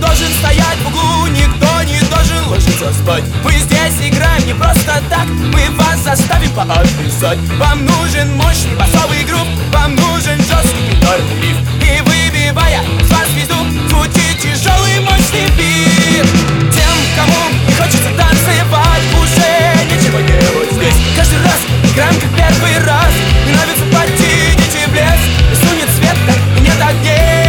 Должен 0.00 0.32
стоять 0.40 0.78
в 0.84 0.88
углу, 0.88 1.26
никто 1.28 1.82
не 1.82 2.00
должен 2.08 2.48
ложиться 2.48 2.92
спать. 2.92 3.24
Мы 3.44 3.52
здесь 3.52 3.94
играем 4.00 4.46
не 4.46 4.54
просто 4.54 5.02
так, 5.08 5.26
мы 5.26 5.70
вас 5.76 6.00
заставим 6.00 6.50
поотписать 6.50 7.38
Вам 7.58 7.84
нужен 7.84 8.36
мощный 8.36 8.74
басовый 8.76 9.24
групп, 9.24 9.48
вам 9.72 9.94
нужен 9.96 10.38
жесткий 10.38 10.90
гитарный 10.90 11.40
риф 11.42 11.56
И 11.82 12.00
выбивая 12.02 12.80
с 13.02 13.10
вас 13.10 13.28
звезду, 13.30 13.56
звучит 13.88 14.38
тяжелый 14.40 15.00
мощный 15.00 15.46
бит. 15.56 16.26
Тем, 16.72 16.96
кому 17.16 17.50
не 17.66 17.74
хочется 17.74 18.10
танцевать, 18.16 19.02
уже 19.20 19.84
нечего 19.90 20.22
делать 20.22 20.72
здесь. 20.72 20.94
Каждый 21.16 21.42
раз 21.42 21.60
играем 21.84 22.14
как 22.20 22.30
первый 22.36 22.78
раз, 22.84 23.12
не 23.46 23.52
нравится 23.52 23.84
пойти, 23.92 24.56
в 24.86 24.94
лес 24.94 25.20
Лесу 25.50 25.74
нет 25.76 25.88
света 25.90 26.38
и 26.56 26.60
нет 26.60 26.80
огней, 26.80 27.45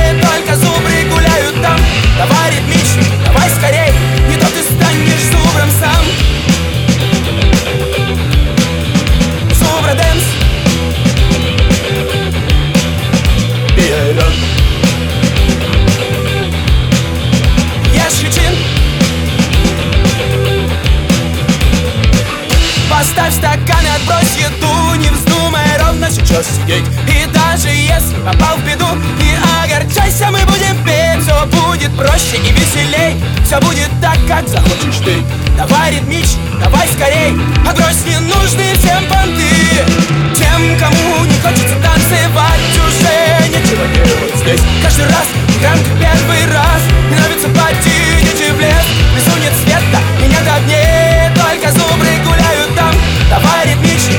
Давай 2.18 2.52
ритмичней, 2.52 3.06
давай 3.26 3.50
скорей, 3.52 3.94
не 4.28 4.36
то 4.38 4.48
ты 4.48 4.64
станешь 4.64 5.26
зубром 5.32 5.70
сам. 5.80 6.04
Зубра 9.54 9.94
дэнс. 9.94 10.24
Вперед 13.72 14.34
Ешь 17.94 18.34
чин 18.34 18.54
Поставь 22.90 23.34
стакан 23.34 23.86
и 23.86 23.90
отбрось 23.96 24.36
еду 24.38 24.96
Не 24.96 25.10
вздумай 25.10 25.78
ровно 25.80 26.10
сейчас 26.10 26.48
сидеть. 26.48 26.86
И 27.08 27.26
даже 27.32 27.70
если 27.70 28.16
попал 28.26 28.58
в 28.58 28.66
беду 28.66 28.88
Не 29.20 29.36
Все 31.38 31.46
будет 31.46 31.96
проще 31.96 32.38
и 32.38 32.52
веселей. 32.52 33.16
Все 33.46 33.60
будет 33.60 33.90
так, 34.02 34.18
как 34.28 34.48
захочешь 34.48 34.98
ты. 35.06 35.18
Давай 35.56 35.92
ритмичней, 35.92 36.42
давай 36.60 36.88
скорей. 36.88 37.38
Отбрось 37.68 38.04
ненужные 38.08 38.74
всем 38.74 39.06
понты. 39.06 39.46
Тем, 40.34 40.80
кому 40.80 41.26
не 41.26 41.38
хочется 41.40 41.76
танцевать 41.84 42.60
Уже 42.88 43.50
нечего 43.50 43.86
делать 43.94 44.36
здесь. 44.36 44.62
Каждый 44.82 45.06
раз 45.06 45.28
играем 45.60 45.78
как 45.78 46.00
первый 46.00 46.46
раз. 46.52 46.82
Не 47.12 47.16
нравится 47.16 47.50
пойти, 47.50 47.94
идите 48.20 48.54
в 48.54 48.60
лес. 48.60 48.88
В 49.14 49.16
лесу 49.16 49.38
нет 49.38 49.54
света 49.62 50.02
и 50.20 50.28
нет 50.28 50.42
огней 50.42 51.30
Только 51.36 51.72
зубры 51.72 52.18
гуляют 52.26 52.76
там. 52.76 52.96
Давай 53.30 53.68
ритмичней, 53.68 54.18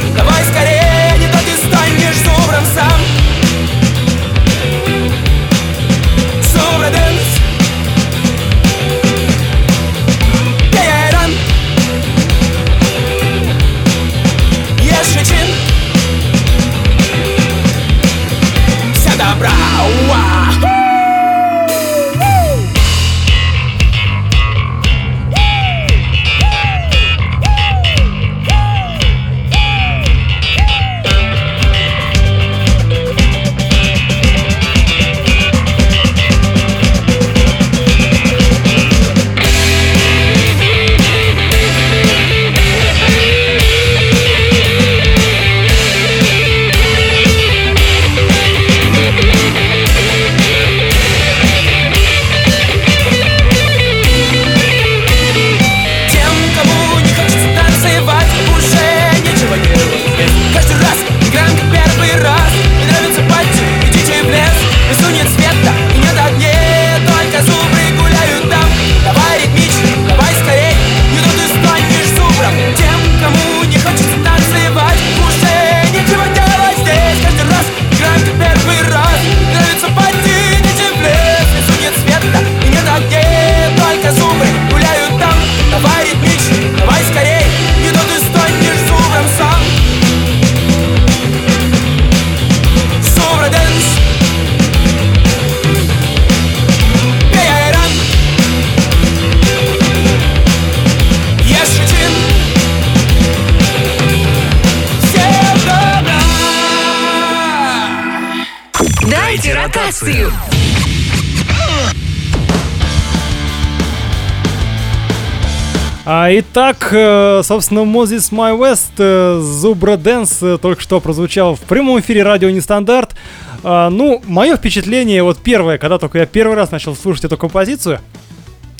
итак, 116.40 116.88
э, 116.92 117.42
собственно, 117.44 117.80
Moses 117.80 118.30
My 118.32 118.56
West, 118.58 118.92
э, 118.98 119.40
Zubra 119.40 119.96
Dance 119.96 120.54
э, 120.54 120.58
только 120.58 120.80
что 120.82 121.00
прозвучал 121.00 121.54
в 121.54 121.60
прямом 121.60 122.00
эфире 122.00 122.22
радио 122.22 122.50
Нестандарт. 122.50 123.14
А, 123.62 123.90
ну, 123.90 124.22
мое 124.26 124.56
впечатление, 124.56 125.22
вот 125.22 125.38
первое, 125.38 125.78
когда 125.78 125.98
только 125.98 126.18
я 126.18 126.26
первый 126.26 126.56
раз 126.56 126.70
начал 126.70 126.94
слушать 126.94 127.24
эту 127.24 127.36
композицию, 127.36 128.00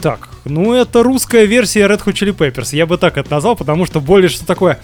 так, 0.01 0.29
ну 0.45 0.75
это 0.75 1.03
русская 1.03 1.45
версия 1.47 1.87
Red 1.87 2.05
Hot 2.05 2.13
Chili 2.13 2.37
Peppers, 2.37 2.75
я 2.77 2.87
бы 2.87 2.99
так 2.99 3.17
это 3.17 3.31
назвал, 3.31 3.57
потому 3.57 3.87
что 3.87 4.01
более 4.01 4.29
что 4.29 4.47
такое, 4.47 4.79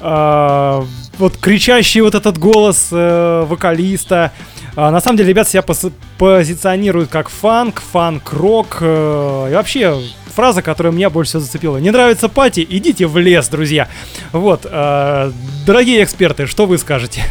а, 0.00 0.84
вот 1.18 1.36
кричащий 1.36 2.00
вот 2.00 2.14
этот 2.14 2.38
голос 2.38 2.88
э, 2.90 3.44
вокалиста. 3.46 4.32
А, 4.74 4.90
на 4.90 5.00
самом 5.00 5.18
деле, 5.18 5.30
ребята 5.30 5.50
себя 5.50 5.62
пос- 5.62 5.92
позиционируют 6.16 7.10
как 7.10 7.28
фанк, 7.28 7.82
фанк-рок. 7.92 8.78
э, 8.80 9.48
и 9.50 9.54
вообще, 9.54 10.00
фраза, 10.30 10.62
которая 10.62 10.92
меня 10.92 11.10
больше 11.10 11.30
всего 11.30 11.42
зацепила. 11.42 11.78
Не 11.78 11.90
нравится 11.90 12.28
пати, 12.28 12.66
идите 12.68 13.06
в 13.06 13.16
лес, 13.18 13.48
друзья. 13.48 13.88
Вот, 14.32 14.64
э, 14.64 15.32
дорогие 15.66 16.02
эксперты, 16.04 16.46
что 16.46 16.66
вы 16.66 16.78
скажете? 16.78 17.22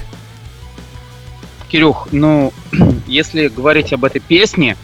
Кирюх, 1.70 2.10
ну, 2.12 2.54
если 3.08 3.48
говорить 3.48 3.94
об 3.94 4.06
этой 4.06 4.20
песне, 4.20 4.78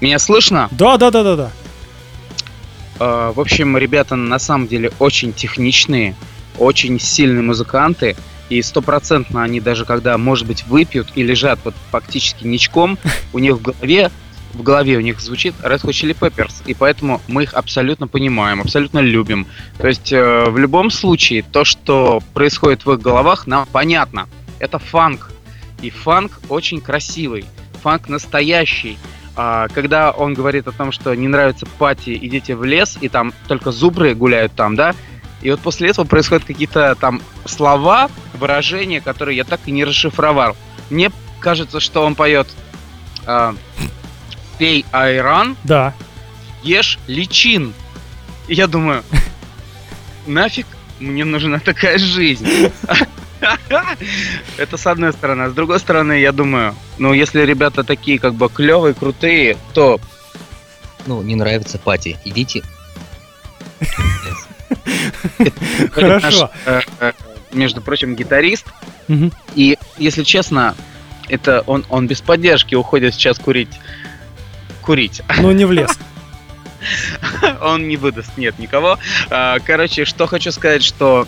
меня 0.00 0.18
слышно? 0.18 0.68
Да, 0.70 0.96
да, 0.96 1.10
да, 1.10 1.22
да, 1.22 1.36
да. 1.36 1.50
Э, 3.00 3.32
В 3.34 3.40
общем, 3.40 3.76
ребята 3.76 4.16
на 4.16 4.38
самом 4.38 4.66
деле 4.68 4.92
очень 4.98 5.32
техничные, 5.32 6.14
очень 6.58 7.00
сильные 7.00 7.42
музыканты. 7.42 8.16
И 8.50 8.60
стопроцентно 8.60 9.42
они 9.42 9.58
даже 9.58 9.86
когда, 9.86 10.18
может 10.18 10.46
быть, 10.46 10.66
выпьют 10.66 11.08
и 11.14 11.22
лежат 11.22 11.58
вот 11.64 11.74
фактически 11.90 12.46
ничком, 12.46 12.98
у 13.32 13.38
них 13.38 13.54
в 13.54 13.62
голове 13.62 14.10
в 14.54 14.62
голове 14.62 14.96
у 14.96 15.00
них 15.00 15.20
звучит 15.20 15.54
Red 15.62 15.82
Hot 15.82 15.90
Chili 15.90 16.16
Peppers, 16.18 16.62
и 16.66 16.74
поэтому 16.74 17.20
мы 17.28 17.42
их 17.42 17.54
абсолютно 17.54 18.06
понимаем, 18.06 18.60
абсолютно 18.60 19.00
любим. 19.00 19.46
То 19.78 19.88
есть 19.88 20.12
э, 20.12 20.44
в 20.48 20.56
любом 20.58 20.90
случае 20.90 21.42
то, 21.42 21.64
что 21.64 22.22
происходит 22.32 22.86
в 22.86 22.92
их 22.92 23.00
головах, 23.00 23.46
нам 23.46 23.66
понятно. 23.70 24.28
Это 24.58 24.78
фанк, 24.78 25.32
и 25.82 25.90
фанк 25.90 26.40
очень 26.48 26.80
красивый, 26.80 27.44
фанк 27.82 28.08
настоящий. 28.08 28.98
А, 29.36 29.68
когда 29.68 30.12
он 30.12 30.34
говорит 30.34 30.68
о 30.68 30.72
том, 30.72 30.92
что 30.92 31.14
не 31.14 31.28
нравится 31.28 31.66
пати, 31.78 32.16
идите 32.20 32.54
в 32.54 32.64
лес, 32.64 32.96
и 33.00 33.08
там 33.08 33.32
только 33.48 33.72
зубры 33.72 34.14
гуляют 34.14 34.52
там, 34.54 34.76
да, 34.76 34.94
и 35.42 35.50
вот 35.50 35.60
после 35.60 35.90
этого 35.90 36.06
происходят 36.06 36.44
какие-то 36.44 36.94
там 36.94 37.20
слова, 37.44 38.08
выражения, 38.34 39.00
которые 39.00 39.36
я 39.36 39.44
так 39.44 39.60
и 39.66 39.72
не 39.72 39.84
расшифровал. 39.84 40.56
Мне 40.88 41.10
кажется, 41.40 41.80
что 41.80 42.04
он 42.04 42.14
поет 42.14 42.48
а, 43.26 43.54
«Пей 44.58 44.84
айран, 44.92 45.56
Да. 45.64 45.94
ешь 46.62 46.98
личин». 47.06 47.72
И 48.48 48.54
я 48.54 48.66
думаю, 48.66 49.02
нафиг 50.26 50.66
мне 51.00 51.24
нужна 51.24 51.58
такая 51.58 51.98
жизнь. 51.98 52.46
Это 54.56 54.76
с 54.76 54.86
одной 54.86 55.12
стороны. 55.12 55.42
А 55.42 55.50
с 55.50 55.52
другой 55.54 55.78
стороны, 55.80 56.18
я 56.20 56.32
думаю, 56.32 56.74
ну, 56.98 57.12
если 57.12 57.42
ребята 57.42 57.84
такие 57.84 58.18
как 58.18 58.34
бы 58.34 58.48
клевые, 58.48 58.94
крутые, 58.94 59.56
то 59.74 60.00
Ну, 61.06 61.20
не 61.22 61.34
нравится 61.34 61.78
пати. 61.78 62.18
Идите. 62.24 62.62
Хорошо. 65.92 66.50
э, 66.66 66.80
э, 67.00 67.12
между 67.52 67.80
прочим, 67.80 68.14
гитарист. 68.14 68.66
И, 69.54 69.76
если 69.98 70.22
честно, 70.22 70.74
это 71.28 71.62
он, 71.66 71.84
он 71.90 72.06
без 72.06 72.20
поддержки 72.20 72.74
уходит 72.74 73.14
сейчас 73.14 73.38
курить. 73.38 73.68
Курить. 74.84 75.22
Ну, 75.40 75.52
не 75.52 75.64
в 75.64 75.72
лес. 75.72 75.98
Он 77.62 77.88
не 77.88 77.96
выдаст, 77.96 78.36
нет, 78.36 78.58
никого. 78.58 78.98
А, 79.30 79.58
Короче, 79.60 80.04
что 80.04 80.26
хочу 80.26 80.52
сказать, 80.52 80.82
что... 80.82 81.26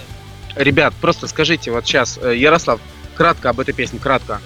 Ребят, 0.54 0.94
просто 1.00 1.26
скажите 1.28 1.70
вот 1.70 1.84
сейчас, 1.86 2.18
э, 2.22 2.34
Ярослав, 2.36 2.80
кратко 3.14 3.50
об 3.50 3.60
этой 3.60 3.74
песне, 3.74 3.98
кратко. 3.98 4.40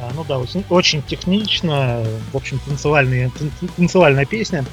А, 0.00 0.10
Ну 0.14 0.24
да, 0.24 0.38
очень, 0.38 0.64
очень 0.68 1.02
технично, 1.02 2.04
в 2.32 2.36
общем, 2.36 2.58
танцевальная, 2.60 3.30
тан- 3.30 3.50
танцевальная 3.76 4.26
песня. 4.26 4.64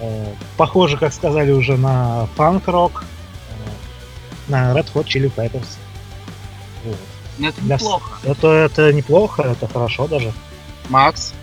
Э, 0.00 0.26
Похоже, 0.56 0.96
как 0.96 1.12
сказали 1.12 1.52
уже, 1.52 1.76
на 1.76 2.26
фанк-рок, 2.36 3.04
э, 3.50 4.50
на 4.50 4.72
Red 4.72 4.86
Hot 4.94 5.04
Chili 5.06 5.32
Peppers. 5.34 5.76
Вот. 6.84 6.96
Ну, 7.38 7.48
Это 7.48 7.60
Для 7.60 7.74
неплохо. 7.76 8.12
Это, 8.24 8.48
это 8.48 8.92
неплохо, 8.92 9.42
это 9.42 9.68
хорошо 9.72 10.06
даже. 10.08 10.32
Макс? 10.88 11.34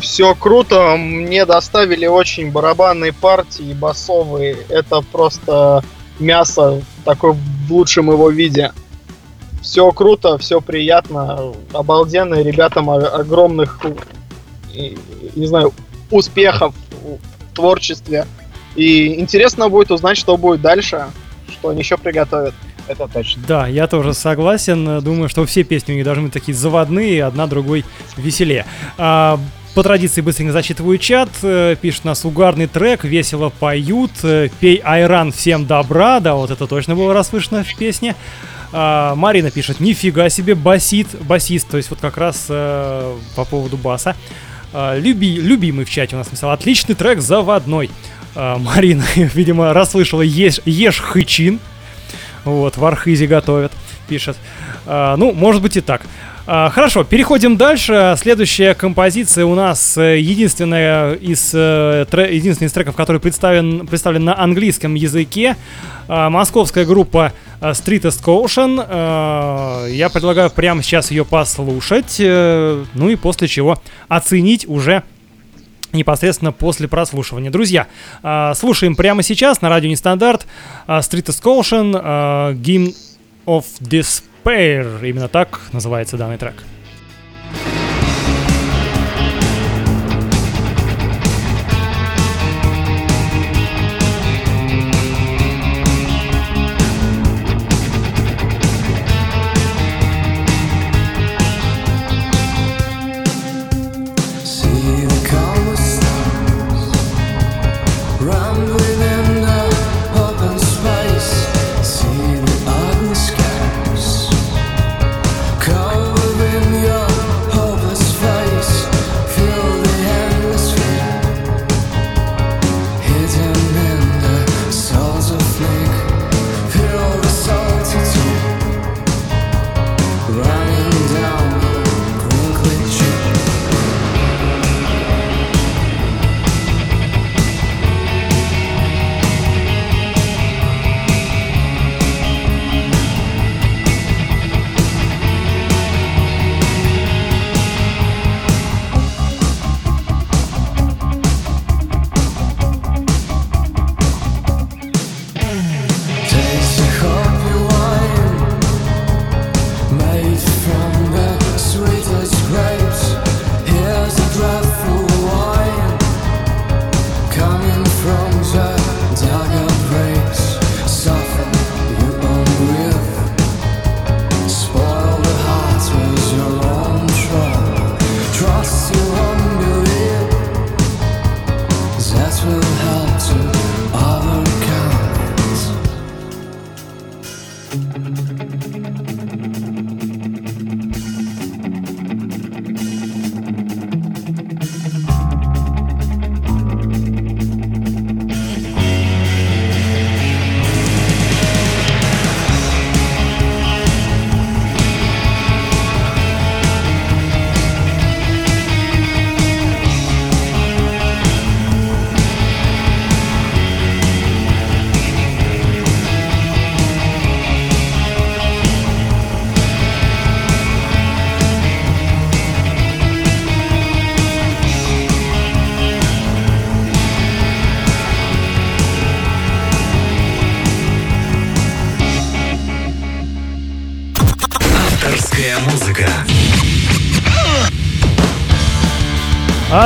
Все 0.00 0.34
круто, 0.34 0.96
мне 0.96 1.44
доставили 1.44 2.06
очень 2.06 2.50
барабанные 2.52 3.12
партии, 3.12 3.74
басовые. 3.74 4.56
Это 4.68 5.00
просто 5.00 5.82
мясо 6.20 6.80
такое 7.04 7.32
в 7.32 7.72
лучшем 7.72 8.10
его 8.10 8.30
виде. 8.30 8.72
Все 9.60 9.90
круто, 9.90 10.38
все 10.38 10.60
приятно, 10.60 11.52
обалденно. 11.72 12.40
Ребятам 12.40 12.88
огромных, 12.90 13.80
не 14.72 15.46
знаю, 15.46 15.74
успехов 16.12 16.72
в 17.02 17.54
творчестве. 17.54 18.26
И 18.76 19.18
интересно 19.18 19.68
будет 19.68 19.90
узнать, 19.90 20.16
что 20.16 20.36
будет 20.36 20.60
дальше, 20.60 21.06
что 21.50 21.70
они 21.70 21.80
еще 21.80 21.96
приготовят. 21.96 22.54
Это 22.88 23.08
точно. 23.08 23.42
Да, 23.48 23.66
я 23.66 23.88
тоже 23.88 24.14
согласен. 24.14 25.00
Думаю, 25.00 25.28
что 25.28 25.44
все 25.44 25.64
песни 25.64 25.92
у 25.92 25.96
них 25.96 26.04
должны 26.04 26.24
быть 26.24 26.32
такие 26.32 26.54
заводные, 26.54 27.24
одна 27.24 27.48
другой 27.48 27.84
веселее. 28.16 28.64
А, 28.96 29.40
по 29.76 29.82
традиции 29.82 30.22
быстренько 30.22 30.52
зачитываю 30.54 30.96
чат. 30.96 31.28
Э, 31.42 31.76
Пишет 31.78 32.06
нас 32.06 32.24
угарный 32.24 32.66
трек, 32.66 33.04
весело 33.04 33.50
поют. 33.50 34.10
Э, 34.22 34.48
Пей 34.58 34.80
айран, 34.82 35.32
всем 35.32 35.66
добра. 35.66 36.18
Да, 36.20 36.34
вот 36.34 36.50
это 36.50 36.66
точно 36.66 36.96
было 36.96 37.12
расслышано 37.12 37.62
в 37.62 37.76
песне. 37.76 38.16
А, 38.72 39.14
Марина 39.16 39.50
пишет, 39.50 39.78
нифига 39.78 40.30
себе, 40.30 40.54
басит, 40.54 41.08
басист, 41.20 41.68
то 41.68 41.76
есть 41.76 41.90
вот 41.90 41.98
как 42.00 42.16
раз 42.16 42.46
э, 42.48 43.16
по 43.36 43.44
поводу 43.44 43.76
баса. 43.76 44.16
А, 44.72 44.96
люби, 44.96 45.36
любимый 45.36 45.84
в 45.84 45.90
чате 45.90 46.16
у 46.16 46.18
нас 46.20 46.28
написал, 46.28 46.52
отличный 46.52 46.94
трек, 46.94 47.20
заводной. 47.20 47.90
А, 48.34 48.56
Марина, 48.56 49.04
видимо, 49.14 49.74
расслышала 49.74 50.22
ешь, 50.22 50.60
ешь 50.64 51.00
хычин. 51.00 51.60
Вот, 52.44 52.78
в 52.78 52.84
Архизе 52.86 53.26
готовят, 53.26 53.72
пишет. 54.08 54.38
А, 54.86 55.18
ну, 55.18 55.34
может 55.34 55.60
быть 55.60 55.76
и 55.76 55.82
так. 55.82 56.00
А, 56.48 56.70
хорошо, 56.70 57.02
переходим 57.02 57.56
дальше. 57.56 58.14
Следующая 58.16 58.74
композиция 58.74 59.44
у 59.46 59.56
нас 59.56 59.98
э, 59.98 60.20
единственная 60.20 61.14
из, 61.14 61.50
э, 61.52 62.06
единственный 62.30 62.68
из 62.68 62.72
треков, 62.72 62.94
который 62.94 63.20
представлен, 63.20 63.84
представлен 63.84 64.24
на 64.26 64.40
английском 64.40 64.94
языке. 64.94 65.56
А, 66.06 66.30
московская 66.30 66.84
группа 66.84 67.32
э, 67.60 67.70
Streetest 67.70 68.22
Caution. 68.22 68.80
А, 68.88 69.88
я 69.88 70.08
предлагаю 70.08 70.48
прямо 70.50 70.84
сейчас 70.84 71.10
ее 71.10 71.24
послушать. 71.24 72.20
ну 72.20 73.08
и 73.08 73.16
после 73.16 73.48
чего 73.48 73.82
оценить 74.06 74.68
уже 74.68 75.02
непосредственно 75.92 76.52
после 76.52 76.86
прослушивания. 76.86 77.50
Друзья, 77.50 77.88
слушаем 78.54 78.94
прямо 78.94 79.22
сейчас 79.22 79.62
на 79.62 79.68
радио 79.68 79.88
Нестандарт 79.88 80.46
Street 80.86 81.24
Excursion 81.24 81.98
а, 82.00 82.52
Game 82.52 82.94
of 83.46 83.64
Despair. 83.80 84.35
Именно 84.46 85.28
так 85.28 85.60
называется 85.72 86.16
данный 86.16 86.38
трек. 86.38 86.62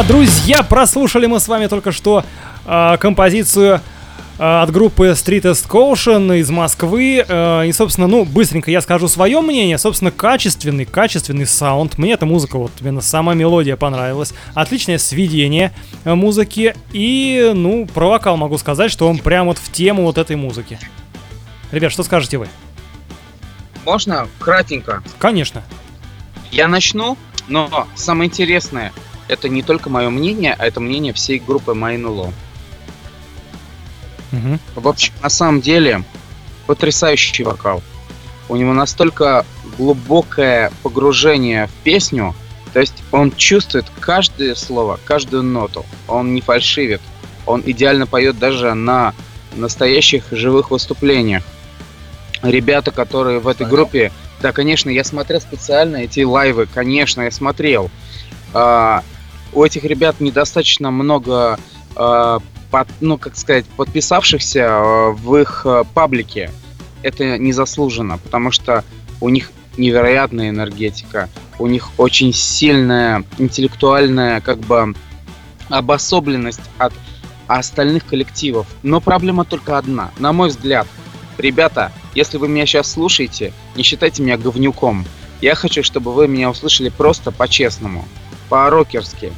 А, 0.01 0.03
друзья, 0.03 0.63
прослушали 0.63 1.27
мы 1.27 1.41
с 1.41 1.47
вами 1.47 1.67
только 1.67 1.93
что 1.93 2.25
а, 2.65 2.97
композицию 2.97 3.83
а, 4.39 4.63
от 4.63 4.71
группы 4.71 5.09
Streetest 5.09 5.69
Caution 5.69 6.39
из 6.39 6.49
Москвы. 6.49 7.23
А, 7.29 7.65
и, 7.65 7.73
собственно, 7.73 8.07
ну, 8.07 8.25
быстренько 8.25 8.71
я 8.71 8.81
скажу 8.81 9.09
свое 9.09 9.43
мнение. 9.43 9.77
Собственно, 9.77 10.11
качественный, 10.11 10.87
качественный 10.87 11.45
саунд. 11.45 11.99
Мне 11.99 12.15
эта 12.15 12.25
музыка, 12.25 12.57
вот 12.57 12.73
именно 12.81 13.03
сама 13.03 13.35
мелодия 13.35 13.77
понравилась. 13.77 14.33
Отличное 14.55 14.97
сведение 14.97 15.71
э, 16.05 16.15
музыки. 16.15 16.75
И, 16.95 17.53
ну, 17.55 17.87
про 17.87 18.09
вокал 18.09 18.39
могу 18.39 18.57
сказать, 18.57 18.91
что 18.91 19.07
он 19.07 19.19
прям 19.19 19.49
вот 19.49 19.59
в 19.59 19.71
тему 19.71 20.05
вот 20.05 20.17
этой 20.17 20.37
музыки. 20.37 20.79
Ребят, 21.73 21.93
что 21.93 22.05
скажете 22.05 22.39
вы? 22.39 22.49
Можно 23.85 24.29
кратенько? 24.39 25.03
Конечно. 25.19 25.63
Я 26.51 26.69
начну, 26.69 27.19
но 27.49 27.87
самое 27.97 28.31
интересное, 28.31 28.95
это 29.31 29.49
не 29.49 29.62
только 29.62 29.88
мое 29.88 30.11
мнение, 30.11 30.55
а 30.59 30.66
это 30.66 30.81
мнение 30.81 31.12
всей 31.12 31.38
группы 31.38 31.73
Майнуло. 31.73 32.33
Мгм. 34.33 34.59
В 34.75 34.88
общем, 34.88 35.14
на 35.23 35.29
самом 35.29 35.61
деле, 35.61 36.05
потрясающий 36.66 37.45
вокал. 37.45 37.83
У 38.49 38.57
него 38.57 38.75
настолько 38.75 39.47
глубокое 39.79 40.73
погружение 40.83 41.69
в 41.69 41.73
песню, 41.85 42.35
то 42.73 42.81
есть 42.81 43.03
он 43.12 43.33
чувствует 43.33 43.87
каждое 44.01 44.55
слово, 44.55 44.99
каждую 45.05 45.45
ноту. 45.45 45.85
Он 46.09 46.35
не 46.35 46.40
фальшивит. 46.40 47.01
Он 47.47 47.62
идеально 47.64 48.07
поет 48.07 48.38
даже 48.38 48.75
на 48.75 49.14
настоящих 49.55 50.25
живых 50.33 50.71
выступлениях. 50.71 51.45
Ребята, 52.43 52.90
которые 52.90 53.38
в 53.38 53.49
этой 53.49 53.66
группе, 53.66 54.12
да, 54.40 54.53
конечно, 54.53 54.90
я 54.90 55.05
смотрел 55.05 55.40
специально 55.40 55.99
эти 55.99 56.21
лайвы, 56.21 56.66
конечно, 56.66 57.23
я 57.23 57.31
смотрел. 57.31 57.90
У 59.53 59.65
этих 59.65 59.85
ребят 59.85 60.21
недостаточно 60.21 60.91
много, 60.91 61.59
а, 61.97 62.41
под- 62.71 62.89
ну, 63.01 63.19
как 63.19 63.37
сказать, 63.37 63.67
подписавшихся 63.77 64.67
а, 64.69 65.11
в 65.11 65.37
их 65.37 65.63
а, 65.65 65.85
паблике. 65.85 66.51
Это 67.03 67.39
незаслуженно, 67.39 68.19
потому 68.19 68.51
что 68.51 68.85
у 69.21 69.29
них 69.29 69.51
невероятная 69.77 70.51
энергетика, 70.51 71.29
у 71.59 71.67
них 71.67 71.91
очень 71.99 72.33
сильная 72.33 73.25
интеллектуальная, 73.39 74.41
как 74.41 74.59
бы, 74.59 74.95
обособленность 75.69 76.61
от 76.79 76.93
остальных 77.47 78.07
коллективов. 78.07 78.67
Но 78.83 79.01
проблема 79.01 79.45
только 79.45 79.79
одна. 79.79 80.11
На 80.19 80.33
мой 80.33 80.49
взгляд, 80.49 80.87
ребята, 81.39 81.93
если 82.15 82.37
вы 82.39 82.49
меня 82.49 82.67
сейчас 82.67 82.93
слушаете, 82.93 83.53
не 83.77 83.83
считайте 83.83 84.23
меня 84.23 84.37
говнюком. 84.37 85.05
Я 85.41 85.55
хочу, 85.55 85.83
чтобы 85.83 86.13
вы 86.13 86.29
меня 86.29 86.51
услышали 86.51 86.91
просто 86.91 87.31
по-честному, 87.31 88.05
по-рокерски. 88.51 89.33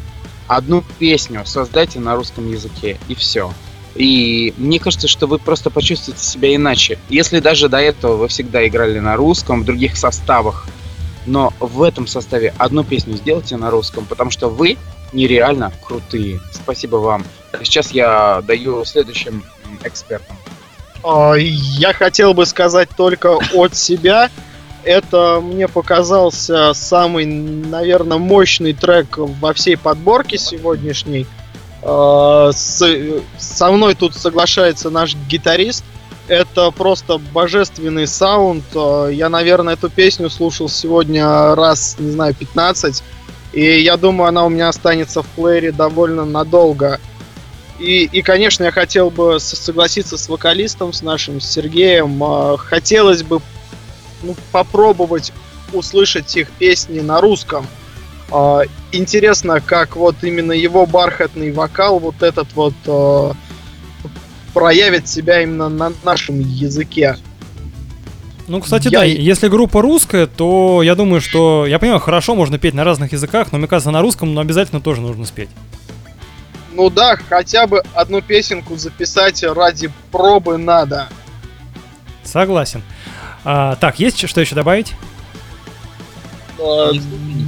Одну 0.48 0.82
песню 0.98 1.42
создайте 1.46 2.00
на 2.00 2.16
русском 2.16 2.50
языке, 2.50 2.98
и 3.06 3.14
все. 3.14 3.52
И 3.94 4.54
мне 4.56 4.80
кажется, 4.80 5.06
что 5.06 5.26
вы 5.26 5.38
просто 5.38 5.70
почувствуете 5.70 6.24
себя 6.24 6.54
иначе. 6.54 6.98
Если 7.08 7.38
даже 7.38 7.68
до 7.68 7.78
этого 7.78 8.16
вы 8.16 8.28
всегда 8.28 8.66
играли 8.66 8.98
на 8.98 9.16
русском, 9.16 9.62
в 9.62 9.64
других 9.64 9.96
составах, 9.96 10.66
но 11.26 11.52
в 11.60 11.82
этом 11.82 12.06
составе 12.06 12.52
одну 12.58 12.82
песню 12.82 13.16
сделайте 13.16 13.56
на 13.56 13.70
русском, 13.70 14.06
потому 14.06 14.30
что 14.30 14.48
вы 14.48 14.76
нереально 15.12 15.72
крутые. 15.86 16.40
Спасибо 16.52 16.96
вам. 16.96 17.24
Сейчас 17.62 17.92
я 17.92 18.42
даю 18.42 18.84
следующим 18.84 19.44
экспертам. 19.84 20.36
А, 21.04 21.34
Я 21.34 21.92
хотел 21.92 22.34
бы 22.34 22.46
сказать 22.46 22.88
только 22.96 23.38
от 23.52 23.76
себя. 23.76 24.30
Это 24.84 25.40
мне 25.42 25.68
показался 25.68 26.72
самый, 26.74 27.24
наверное, 27.24 28.18
мощный 28.18 28.72
трек 28.72 29.16
во 29.18 29.52
всей 29.52 29.76
подборке 29.76 30.38
сегодняшней. 30.38 31.26
А, 31.82 32.50
с- 32.52 33.20
Со 33.38 33.70
мной 33.70 33.94
тут 33.94 34.14
соглашается 34.16 34.90
наш 34.90 35.14
гитарист. 35.28 35.84
Это 36.28 36.70
просто 36.70 37.18
божественный 37.18 38.06
саунд. 38.06 38.64
А, 38.74 39.08
Я, 39.08 39.28
наверное, 39.28 39.74
эту 39.74 39.88
песню 39.88 40.30
слушал 40.30 40.68
сегодня 40.68 41.54
раз, 41.54 41.96
не 41.98 42.10
знаю, 42.10 42.34
15. 42.34 43.02
И 43.52 43.80
я 43.82 43.96
думаю, 43.96 44.28
она 44.28 44.44
у 44.44 44.48
меня 44.48 44.68
останется 44.68 45.22
в 45.22 45.26
плеере 45.26 45.72
довольно 45.72 46.24
надолго. 46.24 46.98
И, 47.78 48.04
и, 48.04 48.22
конечно, 48.22 48.64
я 48.64 48.70
хотел 48.70 49.10
бы 49.10 49.38
согласиться 49.40 50.16
с 50.16 50.28
вокалистом, 50.28 50.92
с 50.92 51.02
нашим 51.02 51.40
Сергеем. 51.40 52.22
А, 52.22 52.56
Хотелось 52.56 53.22
бы 53.22 53.40
ну, 54.22 54.36
попробовать 54.50 55.32
услышать 55.72 56.36
их 56.36 56.50
песни 56.50 57.00
на 57.00 57.20
русском. 57.20 57.66
А, 58.30 58.62
Интересно, 58.92 59.60
как 59.60 59.96
вот 59.96 60.16
именно 60.22 60.52
его 60.52 60.84
бархатный 60.86 61.50
вокал, 61.50 61.98
вот 61.98 62.22
этот 62.22 62.52
вот 62.54 62.74
а, 62.86 63.32
проявит 64.52 65.08
себя 65.08 65.42
именно 65.42 65.68
на 65.68 65.92
нашем 66.04 66.40
языке. 66.40 67.16
Ну, 68.48 68.60
кстати, 68.60 68.88
Я 68.88 68.98
да, 68.98 69.04
если 69.04 69.48
группа 69.48 69.80
русская, 69.80 70.26
то 70.26 70.82
я 70.82 70.94
думаю, 70.94 71.20
что, 71.20 71.64
я 71.66 71.78
понимаю, 71.78 72.00
хорошо, 72.00 72.34
можно 72.34 72.58
петь 72.58 72.74
на 72.74 72.84
разных 72.84 73.12
языках, 73.12 73.52
но 73.52 73.58
мне 73.58 73.68
кажется, 73.68 73.90
на 73.90 74.02
русском, 74.02 74.34
но 74.34 74.40
обязательно 74.40 74.80
тоже 74.80 75.00
нужно 75.00 75.24
спеть. 75.24 75.48
Ну 76.72 76.90
да, 76.90 77.16
хотя 77.28 77.66
бы 77.66 77.82
одну 77.94 78.20
песенку 78.20 78.76
записать 78.76 79.42
ради 79.42 79.90
пробы 80.10 80.58
надо. 80.58 81.08
Согласен. 82.24 82.82
А, 83.44 83.76
так, 83.76 83.98
есть 83.98 84.28
что 84.28 84.40
еще 84.40 84.54
добавить? 84.54 84.92
А, 86.58 86.90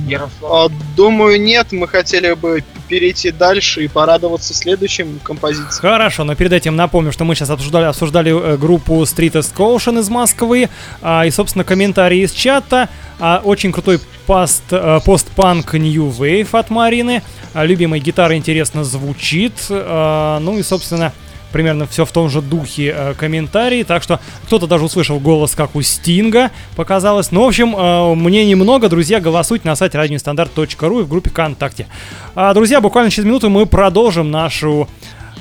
Ярослав. 0.06 0.70
а, 0.72 0.94
Думаю, 0.96 1.40
нет, 1.40 1.72
мы 1.72 1.88
хотели 1.88 2.32
бы 2.34 2.62
перейти 2.88 3.30
дальше 3.30 3.84
и 3.84 3.88
порадоваться 3.88 4.52
следующим 4.54 5.18
композициям. 5.22 5.70
Хорошо, 5.70 6.24
но 6.24 6.34
перед 6.34 6.52
этим 6.52 6.76
напомню, 6.76 7.12
что 7.12 7.24
мы 7.24 7.34
сейчас 7.34 7.50
обсуждали, 7.50 7.84
обсуждали 7.84 8.30
э, 8.30 8.56
группу 8.56 9.00
Streetest 9.02 9.54
Caution 9.56 10.00
из 10.00 10.08
Москвы, 10.10 10.68
а, 11.00 11.24
и, 11.24 11.30
собственно, 11.30 11.64
комментарии 11.64 12.18
из 12.24 12.32
чата, 12.32 12.88
а, 13.18 13.40
очень 13.42 13.72
крутой 13.72 14.00
пост, 14.26 14.64
э, 14.70 15.00
постпанк 15.04 15.74
New 15.74 16.10
Wave 16.10 16.48
от 16.58 16.70
Марины, 16.70 17.22
а, 17.54 17.64
любимой 17.64 18.00
гитары 18.00 18.36
интересно 18.36 18.84
звучит, 18.84 19.54
а, 19.70 20.38
ну 20.40 20.58
и, 20.58 20.62
собственно, 20.62 21.12
примерно 21.54 21.86
все 21.86 22.04
в 22.04 22.10
том 22.10 22.28
же 22.28 22.42
духе 22.42 22.92
э, 22.92 23.14
комментарий, 23.14 23.84
так 23.84 24.02
что 24.02 24.18
кто-то 24.46 24.66
даже 24.66 24.84
услышал 24.84 25.20
голос, 25.20 25.54
как 25.54 25.76
у 25.76 25.82
Стинга, 25.82 26.50
показалось. 26.74 27.30
Ну, 27.30 27.44
в 27.44 27.46
общем, 27.46 27.76
э, 27.76 28.14
мнений 28.16 28.56
много, 28.56 28.88
друзья, 28.88 29.20
голосуйте 29.20 29.68
на 29.68 29.76
сайте 29.76 29.96
radionestandarт.ru 29.96 31.00
и 31.00 31.04
в 31.04 31.08
группе 31.08 31.30
ВКонтакте. 31.30 31.86
А, 32.34 32.52
друзья, 32.54 32.80
буквально 32.80 33.12
через 33.12 33.26
минуту 33.26 33.50
мы 33.50 33.66
продолжим 33.66 34.32
нашу, 34.32 34.88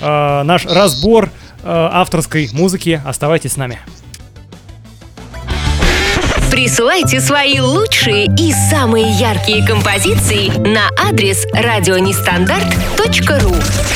э, 0.02 0.44
наш 0.44 0.68
разбор 0.68 1.26
э, 1.26 1.30
авторской 1.64 2.48
музыки. 2.54 3.02
Оставайтесь 3.04 3.54
с 3.54 3.58
нами. 3.58 3.80
Присылайте 6.54 7.20
свои 7.20 7.60
лучшие 7.60 8.26
и 8.26 8.54
самые 8.70 9.12
яркие 9.14 9.66
композиции 9.66 10.50
на 10.60 10.92
адрес 11.04 11.48
радионестандарт.ру 11.52 13.56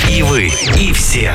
И 0.10 0.24
вы, 0.24 0.52
и 0.76 0.92
все. 0.92 1.34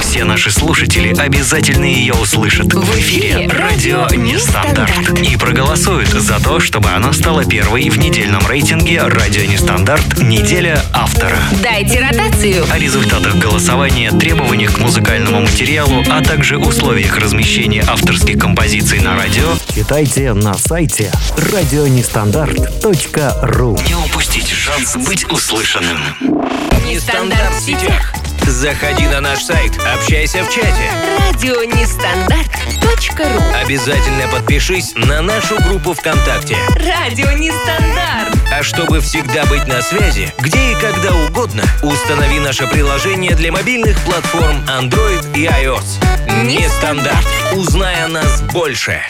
Все 0.00 0.24
наши 0.24 0.50
слушатели 0.50 1.14
обязательно 1.16 1.84
ее 1.84 2.14
услышат 2.14 2.74
в 2.74 2.98
эфире 2.98 3.48
«Радио 3.48 4.08
Нестандарт» 4.08 5.20
и 5.20 5.36
проголосуют 5.36 6.08
за 6.08 6.42
то, 6.42 6.58
чтобы 6.58 6.90
она 6.90 7.12
стала 7.12 7.44
первой 7.44 7.88
в 7.88 7.98
недельном 7.98 8.44
рейтинге 8.44 9.02
«Радио 9.02 9.44
Нестандарт. 9.44 10.18
Неделя 10.18 10.82
автора». 10.92 11.38
Дайте 11.62 12.00
ротацию. 12.00 12.64
О 12.68 12.78
результатах 12.78 13.36
голосования, 13.36 14.10
требованиях 14.10 14.74
к 14.74 14.80
музыкальному 14.80 15.42
материалу, 15.42 16.02
а 16.10 16.20
также 16.20 16.58
условиях 16.58 17.16
размещения 17.16 17.84
авторских 17.86 18.40
композиций 18.40 18.98
на 18.98 19.14
радио 19.14 19.54
читайте 19.78 20.32
на 20.32 20.47
сайте 20.54 21.12
радионестандарт.ру 21.36 23.78
Не 23.86 23.94
упустите 23.94 24.54
шанс 24.54 24.96
быть 24.96 25.30
услышанным. 25.30 25.98
Нестандарт 26.86 27.54
в 27.54 27.60
сетях. 27.60 28.14
Заходи 28.46 29.06
на 29.06 29.20
наш 29.20 29.42
сайт, 29.42 29.72
общайся 29.94 30.42
в 30.42 30.48
чате. 30.50 30.90
Радионестандарт.ру 31.28 33.42
Обязательно 33.62 34.26
подпишись 34.28 34.94
на 34.94 35.20
нашу 35.20 35.56
группу 35.62 35.92
ВКонтакте. 35.92 36.56
Радио 36.76 37.30
Нестандарт. 37.32 38.34
А 38.50 38.62
чтобы 38.62 39.00
всегда 39.00 39.44
быть 39.46 39.66
на 39.66 39.82
связи, 39.82 40.32
где 40.38 40.72
и 40.72 40.74
когда 40.76 41.12
угодно, 41.14 41.62
установи 41.82 42.38
наше 42.40 42.66
приложение 42.66 43.34
для 43.34 43.52
мобильных 43.52 43.98
платформ 44.00 44.64
Android 44.66 45.36
и 45.36 45.44
iOS. 45.44 45.98
Нестандарт. 46.44 47.26
Узнай 47.54 48.02
о 48.04 48.08
нас 48.08 48.40
больше. 48.52 49.02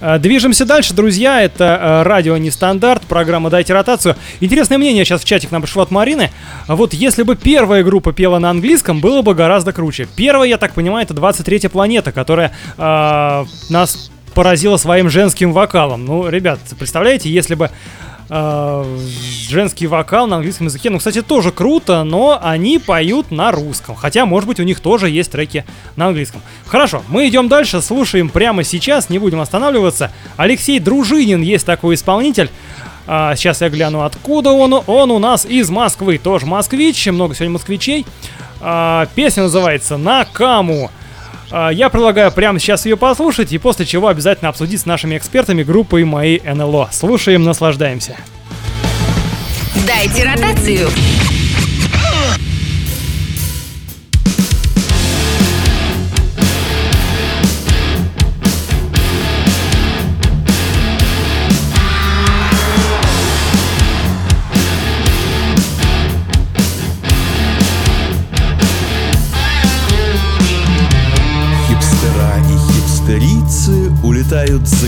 Э, 0.00 0.18
Движемся 0.18 0.64
дальше, 0.64 0.94
друзья. 0.94 1.42
Это 1.42 1.64
э, 1.80 2.02
радио 2.02 2.36
Нестандарт, 2.36 3.02
программа 3.02 3.50
«Дайте 3.50 3.72
ротацию». 3.72 4.16
Интересное 4.40 4.78
мнение 4.78 5.04
сейчас 5.04 5.22
в 5.22 5.24
чате 5.24 5.48
к 5.48 5.50
нам 5.50 5.62
пришло 5.62 5.82
от 5.82 5.90
Марины. 5.90 6.30
Вот 6.68 6.92
если 6.92 7.22
бы 7.22 7.36
первая 7.36 7.82
группа 7.82 8.12
пела 8.12 8.38
на 8.38 8.50
английском, 8.50 9.00
было 9.00 9.22
бы 9.22 9.34
гораздо 9.34 9.72
круче. 9.72 10.08
Первая, 10.16 10.48
я 10.48 10.58
так 10.58 10.74
понимаю, 10.74 11.04
это 11.04 11.14
23-я 11.14 11.70
планета, 11.70 12.12
которая 12.12 12.52
э, 12.76 13.44
нас 13.70 14.10
поразила 14.34 14.76
своим 14.76 15.08
женским 15.08 15.52
вокалом. 15.52 16.04
Ну, 16.04 16.28
ребят, 16.28 16.58
представляете, 16.78 17.30
если 17.30 17.54
бы 17.54 17.70
э, 18.28 18.98
женский 19.48 19.86
вокал 19.86 20.26
на 20.26 20.36
английском 20.36 20.66
языке, 20.66 20.90
ну, 20.90 20.98
кстати, 20.98 21.22
тоже 21.22 21.52
круто, 21.52 22.04
но 22.04 22.38
они 22.42 22.78
поют 22.78 23.30
на 23.30 23.52
русском. 23.52 23.94
Хотя, 23.94 24.26
может 24.26 24.48
быть, 24.48 24.60
у 24.60 24.62
них 24.62 24.80
тоже 24.80 25.08
есть 25.10 25.30
треки 25.30 25.64
на 25.96 26.06
английском. 26.08 26.42
Хорошо, 26.66 27.02
мы 27.08 27.28
идем 27.28 27.48
дальше, 27.48 27.80
слушаем 27.82 28.28
прямо 28.28 28.64
сейчас, 28.64 29.10
не 29.10 29.18
будем 29.18 29.40
останавливаться. 29.40 30.12
Алексей 30.36 30.78
Дружинин 30.78 31.42
есть 31.42 31.66
такой 31.66 31.94
исполнитель. 31.94 32.50
А, 33.06 33.36
сейчас 33.36 33.60
я 33.60 33.68
гляну, 33.68 34.02
откуда 34.02 34.50
он. 34.50 34.82
Он 34.86 35.10
у 35.10 35.18
нас 35.18 35.44
из 35.44 35.70
Москвы, 35.70 36.18
тоже 36.18 36.46
москвич, 36.46 37.06
много 37.06 37.34
сегодня 37.34 37.52
москвичей. 37.52 38.04
А, 38.60 39.06
песня 39.14 39.44
называется 39.44 39.96
«На 39.96 40.24
каму». 40.24 40.90
А, 41.50 41.70
Я 41.70 41.88
предлагаю 41.88 42.32
прямо 42.32 42.58
сейчас 42.58 42.86
ее 42.86 42.96
послушать, 42.96 43.52
и 43.52 43.58
после 43.58 43.86
чего 43.86 44.08
обязательно 44.08 44.48
обсудить 44.48 44.80
с 44.80 44.86
нашими 44.86 45.16
экспертами 45.16 45.62
группы 45.62 46.04
моей 46.04 46.40
НЛО. 46.44 46.88
Слушаем, 46.92 47.44
наслаждаемся. 47.44 48.16
Дайте 49.86 50.24
ротацию. 50.24 50.88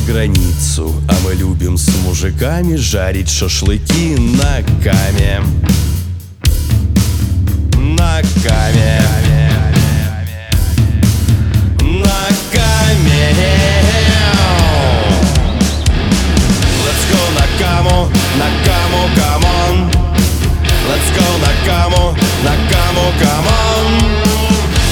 Границу 0.09 0.95
А 1.07 1.13
мы 1.23 1.35
любим 1.35 1.77
с 1.77 1.87
мужиками 2.05 2.77
жарить 2.77 3.29
шашлыки 3.29 4.17
на 4.17 4.63
каме. 4.83 5.43
На 7.77 8.23
каме. 8.43 9.03
На 11.83 12.27
каме. 12.53 13.35
Let's 16.85 17.05
go 17.11 17.23
на 17.39 17.47
каму, 17.63 18.09
на 18.39 18.49
каму, 18.65 19.01
камон 19.15 19.91
Let's 20.89 21.09
go 21.17 21.29
на 21.45 21.53
каму, 21.71 22.17
на 22.45 22.55
каму, 22.71 23.13
камон 23.21 23.91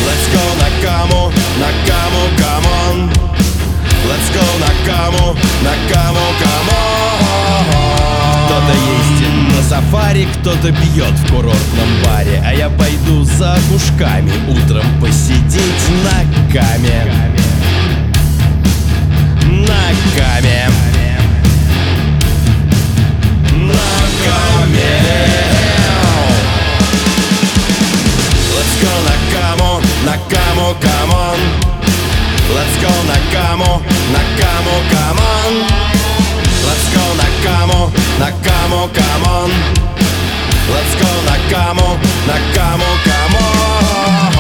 Let's 0.07 0.27
go 0.35 0.45
на 0.61 0.69
каму, 0.87 1.33
на 1.59 1.71
каму, 1.87 1.96
каму, 5.07 5.37
на 5.63 5.95
каму, 5.95 6.21
камон 6.41 7.65
Кто-то 8.47 8.73
ездит 8.73 9.57
на 9.57 9.63
сафари, 9.63 10.29
кто-то 10.35 10.73
пьет 10.73 11.13
в 11.13 11.31
курортном 11.31 12.03
баре. 12.05 12.43
А 12.45 12.55
я 12.55 12.69
пойду 12.69 13.25
за 13.25 13.59
кушками 13.71 14.33
утром 14.49 14.85
посидеть 15.01 15.89
на 16.05 16.21
каме. 16.53 17.13
На 19.45 19.85
каме. 20.17 20.71
На 23.53 23.89
каме. 24.25 24.93
Let's 28.57 28.75
go 28.83 28.95
на 29.05 29.17
каму, 29.35 29.81
на 30.05 30.13
каму, 30.31 30.77
камон 30.81 31.86
Let's 32.55 32.77
go 32.81 32.89
на 33.09 33.19
каму, 33.33 33.83
на 34.13 34.23
каму, 34.39 34.75
камон 34.91 35.67
Let's 36.65 36.87
go 36.95 37.05
на 37.17 37.29
каму, 37.43 37.91
на 38.21 38.31
каму, 38.47 38.89
камон 38.95 39.51
Let's 40.71 40.95
go 41.01 41.11
на 41.27 41.37
каму, 41.51 41.99
на 42.27 42.39
каму, 42.55 42.85
камон 43.05 44.33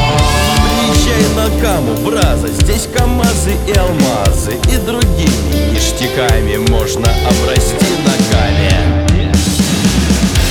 Приезжай 0.62 1.24
на 1.34 1.48
каму, 1.60 1.94
браза 2.04 2.46
Здесь 2.46 2.88
камазы 2.96 3.56
и 3.66 3.72
алмазы. 3.72 4.52
И 4.72 4.76
другими 4.86 5.72
ништяками 5.72 6.58
Можно 6.70 7.08
обрасти 7.28 7.92
на 8.04 8.14
каме 8.30 9.04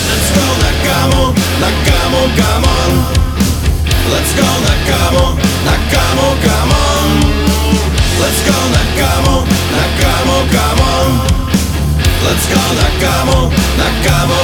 Let's 0.09 0.29
go 0.35 0.45
на 0.59 0.71
каму, 0.89 1.33
на 1.61 1.69
каму, 1.87 2.21
камон 2.35 3.05
Let's 4.11 4.35
go 4.35 4.43
на 4.43 5.44
каму, 5.65 5.71
на 5.71 5.75
каму, 5.91 6.28
камон 6.43 7.36
Let's 8.19 8.41
go 8.45 8.58
на 8.75 8.84
каму, 8.99 9.45
на 9.71 9.86
каму, 10.01 10.38
камон 10.51 11.12
Let's 12.23 12.45
go 12.49 12.63
на 12.80 12.89
каму, 13.01 13.51
на 13.78 13.89
каму, 14.08 14.39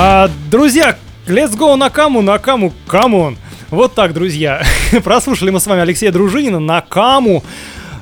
А, 0.00 0.30
друзья, 0.48 0.96
let's 1.26 1.58
go 1.58 1.74
на 1.74 1.90
каму, 1.90 2.22
на 2.22 2.38
каму, 2.38 2.72
камон. 2.86 3.36
Вот 3.68 3.96
так, 3.96 4.14
друзья. 4.14 4.62
Прослушали 5.02 5.50
мы 5.50 5.58
с 5.58 5.66
вами 5.66 5.80
Алексея 5.80 6.12
Дружинина 6.12 6.60
на 6.60 6.82
каму. 6.82 7.42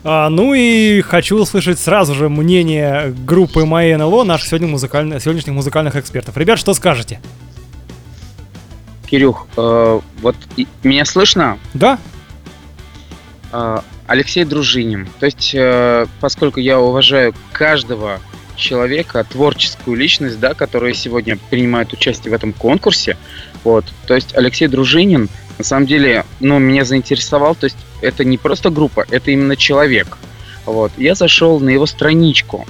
А, 0.04 0.28
ну 0.28 0.52
и 0.52 1.00
хочу 1.00 1.38
услышать 1.40 1.78
сразу 1.78 2.14
же 2.14 2.28
мнение 2.28 3.14
группы 3.24 3.64
моей 3.64 3.96
НЛО, 3.96 4.24
наших 4.24 4.46
сегодня 4.46 4.68
музыкальных, 4.68 5.22
сегодняшних 5.22 5.54
музыкальных 5.54 5.96
экспертов. 5.96 6.36
Ребят, 6.36 6.58
что 6.58 6.74
скажете? 6.74 7.18
Кирюх, 9.06 9.46
э, 9.56 10.00
вот 10.20 10.36
и- 10.58 10.66
меня 10.82 11.06
слышно? 11.06 11.58
Да? 11.72 11.98
Э, 13.52 13.78
Алексей 14.06 14.44
Дружинин. 14.44 15.08
То 15.18 15.24
есть, 15.24 15.54
э, 15.54 16.04
поскольку 16.20 16.60
я 16.60 16.78
уважаю 16.78 17.32
каждого 17.52 18.20
человека, 18.56 19.24
творческую 19.24 19.96
личность, 19.96 20.40
да, 20.40 20.54
которая 20.54 20.94
сегодня 20.94 21.38
принимает 21.50 21.92
участие 21.92 22.30
в 22.30 22.34
этом 22.34 22.52
конкурсе, 22.52 23.16
вот, 23.64 23.84
то 24.06 24.14
есть 24.14 24.36
Алексей 24.36 24.68
Дружинин, 24.68 25.28
на 25.58 25.64
самом 25.64 25.86
деле, 25.86 26.24
ну, 26.40 26.58
меня 26.58 26.84
заинтересовал, 26.84 27.54
то 27.54 27.64
есть 27.64 27.76
это 28.02 28.24
не 28.24 28.38
просто 28.38 28.70
группа, 28.70 29.06
это 29.10 29.30
именно 29.30 29.56
человек. 29.56 30.18
Вот, 30.66 30.92
я 30.96 31.14
зашел 31.14 31.60
на 31.60 31.70
его 31.70 31.86
страничку 31.86 32.66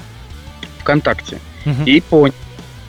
ВКонтакте 0.80 1.38
Мгм. 1.64 1.84
и 1.84 2.00
понял, 2.00 2.34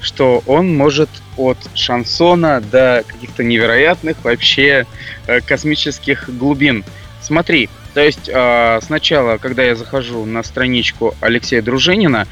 что 0.01 0.43
он 0.45 0.75
может 0.75 1.09
от 1.35 1.57
шансона 1.73 2.61
до 2.61 3.03
каких-то 3.07 3.43
невероятных 3.43 4.17
вообще 4.23 4.85
э, 5.25 5.41
космических 5.41 6.29
глубин. 6.29 6.83
Смотри, 7.21 7.69
то 7.93 8.01
есть 8.01 8.29
э, 8.31 8.79
сначала, 8.83 9.37
когда 9.37 9.63
я 9.63 9.75
захожу 9.75 10.23
на 10.25 10.43
страничку 10.43 11.15
Алексея 11.19 11.61
Дружинина, 11.61 12.27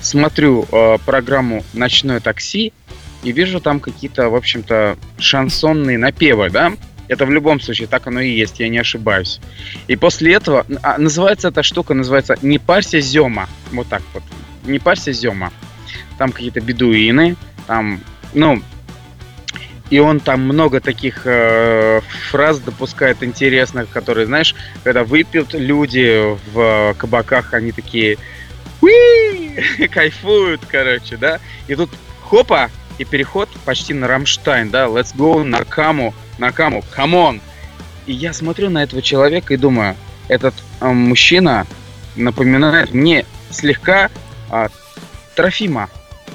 смотрю 0.00 0.66
э, 0.70 0.98
программу 1.04 1.64
«Ночное 1.72 2.20
такси» 2.20 2.72
и 3.22 3.32
вижу 3.32 3.60
там 3.60 3.80
какие-то, 3.80 4.30
в 4.30 4.34
общем-то, 4.34 4.96
шансонные 5.18 5.98
напевы, 5.98 6.50
да? 6.50 6.72
Это 7.08 7.26
в 7.26 7.30
любом 7.30 7.60
случае, 7.60 7.88
так 7.88 8.06
оно 8.06 8.20
и 8.20 8.30
есть, 8.30 8.60
я 8.60 8.68
не 8.68 8.78
ошибаюсь. 8.78 9.40
И 9.88 9.96
после 9.96 10.34
этого, 10.34 10.64
а, 10.82 10.96
называется 10.96 11.48
эта 11.48 11.62
штука, 11.62 11.92
называется 11.92 12.38
«Не 12.40 12.58
парься, 12.58 13.00
Зема». 13.00 13.48
Вот 13.72 13.88
так 13.88 14.02
вот. 14.14 14.22
«Не 14.64 14.78
парься, 14.78 15.12
Зема». 15.12 15.50
Там 16.18 16.30
какие-то 16.30 16.60
бедуины, 16.60 17.36
там, 17.66 18.00
ну, 18.32 18.62
и 19.90 19.98
он 19.98 20.20
там 20.20 20.42
много 20.42 20.80
таких 20.80 21.22
э, 21.24 22.00
фраз 22.30 22.60
допускает 22.60 23.24
интересных, 23.24 23.90
которые, 23.90 24.26
знаешь, 24.26 24.54
когда 24.84 25.02
выпьют 25.02 25.52
люди 25.52 26.36
в 26.52 26.94
кабаках, 26.96 27.54
они 27.54 27.72
такие 27.72 28.18
«Уи!» 28.80 29.29
кайфуют, 29.90 30.62
короче, 30.66 31.16
да. 31.16 31.40
И 31.68 31.74
тут 31.74 31.90
хопа, 32.22 32.70
и 32.98 33.04
переход 33.04 33.48
почти 33.64 33.94
на 33.94 34.06
Рамштайн, 34.06 34.70
да, 34.70 34.86
let's 34.86 35.14
go 35.16 35.42
на 35.42 35.64
каму, 35.64 36.14
на 36.38 36.52
каму, 36.52 36.84
камон. 36.90 37.40
И 38.06 38.12
я 38.12 38.32
смотрю 38.32 38.70
на 38.70 38.82
этого 38.82 39.02
человека 39.02 39.54
и 39.54 39.56
думаю, 39.56 39.96
этот 40.28 40.54
э, 40.80 40.88
мужчина 40.88 41.66
напоминает 42.16 42.92
мне 42.92 43.24
слегка 43.50 44.10
а, 44.50 44.68
Трофима. 45.34 45.88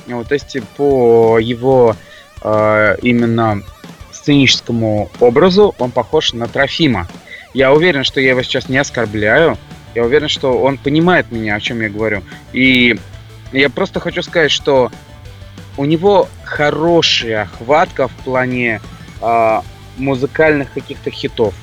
Вот, 0.07 0.27
то 0.27 0.33
есть 0.33 0.57
по 0.77 1.39
его 1.39 1.95
э, 2.41 2.97
именно 3.01 3.63
сценическому 4.11 5.11
образу 5.19 5.75
он 5.77 5.91
похож 5.91 6.33
на 6.33 6.47
Трофима. 6.47 7.07
Я 7.53 7.73
уверен, 7.73 8.03
что 8.03 8.19
я 8.19 8.31
его 8.31 8.43
сейчас 8.43 8.69
не 8.69 8.77
оскорбляю. 8.77 9.57
Я 9.95 10.03
уверен, 10.03 10.27
что 10.27 10.59
он 10.59 10.77
понимает 10.77 11.31
меня, 11.31 11.55
о 11.55 11.59
чем 11.61 11.81
я 11.81 11.89
говорю. 11.89 12.21
И 12.51 12.99
я 13.53 13.69
просто 13.69 13.99
хочу 13.99 14.21
сказать, 14.21 14.51
что 14.51 14.91
у 15.77 15.85
него 15.85 16.27
хорошая 16.43 17.45
хватка 17.45 18.09
в 18.09 18.13
плане 18.23 18.81
а, 19.21 19.63
музыкальных 19.97 20.73
каких-то 20.73 21.09
хитов. 21.11 21.53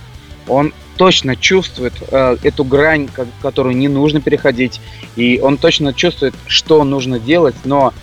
Он 0.49 0.73
точно 0.97 1.37
чувствует 1.37 1.95
э, 2.11 2.37
эту 2.43 2.65
грань, 2.65 3.09
ко- 3.09 3.27
которую 3.41 3.77
не 3.77 3.89
нужно 3.89 4.21
переходить, 4.21 4.81
и 5.17 5.41
он 5.43 5.57
точно 5.57 5.95
чувствует, 5.95 6.35
что 6.47 6.85
нужно 6.85 7.19
делать, 7.19 7.55
но 7.65 7.95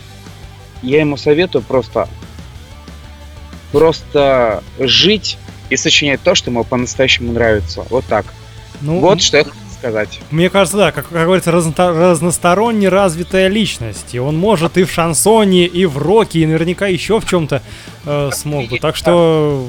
я 0.81 1.01
ему 1.01 1.15
советую 1.15 1.61
просто 1.61 2.07
просто 3.71 4.63
жить 4.79 5.37
и 5.69 5.77
сочинять 5.77 6.21
то, 6.21 6.33
что 6.33 6.49
ему 6.49 6.63
по-настоящему 6.63 7.31
нравится. 7.31 7.85
Вот 7.89 8.05
так. 8.05 8.25
Ну, 8.81 8.99
вот 8.99 9.21
что 9.21 9.37
я 9.37 9.45
сказать. 9.79 10.19
Мне 10.29 10.49
кажется, 10.49 10.77
да, 10.77 10.91
как, 10.91 11.07
как 11.09 11.23
говорится, 11.25 11.51
разно- 11.51 11.73
разносторонне 12.11 12.89
развитая 12.89 13.47
личность. 13.47 14.13
И 14.13 14.19
он 14.19 14.37
может 14.37 14.77
и 14.77 14.83
в 14.83 14.91
шансоне, 14.91 15.65
и 15.65 15.85
в 15.85 15.97
роке, 15.97 16.39
и 16.39 16.45
наверняка 16.45 16.87
еще 16.87 17.19
в 17.19 17.25
чем-то 17.25 17.61
э, 18.05 18.29
смог 18.33 18.67
бы. 18.69 18.77
Так 18.79 18.95
что 18.95 19.65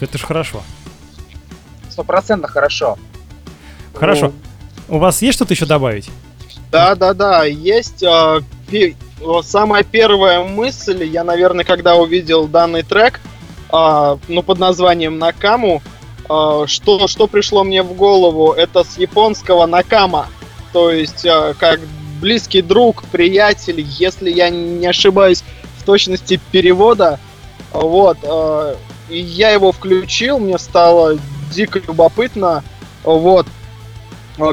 это 0.00 0.18
ж 0.18 0.22
хорошо. 0.22 0.62
Стопроцентно 1.90 2.48
хорошо. 2.48 2.98
Хорошо. 3.94 4.32
У 4.88 4.98
вас 4.98 5.22
есть 5.22 5.36
что-то 5.36 5.54
еще 5.54 5.66
добавить? 5.66 6.10
Да, 6.70 6.94
да, 6.94 7.12
да, 7.14 7.44
есть. 7.44 8.02
пе- 8.70 8.96
вот 9.20 9.46
самая 9.46 9.84
первая 9.84 10.42
мысль, 10.42 11.04
я, 11.04 11.22
наверное, 11.22 11.64
когда 11.64 11.94
увидел 11.94 12.48
данный 12.48 12.82
трек, 12.82 13.20
а, 13.70 14.18
ну, 14.28 14.42
под 14.42 14.58
названием 14.58 15.18
Накаму, 15.18 15.82
что, 16.66 17.08
что 17.08 17.26
пришло 17.26 17.64
мне 17.64 17.82
в 17.82 17.94
голову, 17.94 18.52
это 18.52 18.84
с 18.84 18.98
японского 18.98 19.66
Накама, 19.66 20.28
то 20.72 20.90
есть 20.90 21.26
а, 21.26 21.54
как 21.54 21.80
близкий 22.20 22.62
друг, 22.62 23.04
приятель, 23.04 23.80
если 23.80 24.30
я 24.30 24.48
не 24.48 24.86
ошибаюсь 24.86 25.42
в 25.78 25.84
точности 25.84 26.40
перевода, 26.50 27.18
вот, 27.72 28.18
а, 28.22 28.76
и 29.08 29.18
я 29.18 29.50
его 29.50 29.72
включил, 29.72 30.38
мне 30.38 30.58
стало 30.58 31.18
дико 31.52 31.80
любопытно, 31.86 32.64
вот, 33.04 33.46
А, 34.38 34.52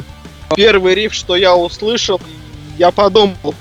первый 0.54 0.94
риф, 0.94 1.14
что 1.14 1.36
я 1.36 1.56
услышал, 1.56 2.20
я 2.76 2.90
подумал, 2.90 3.54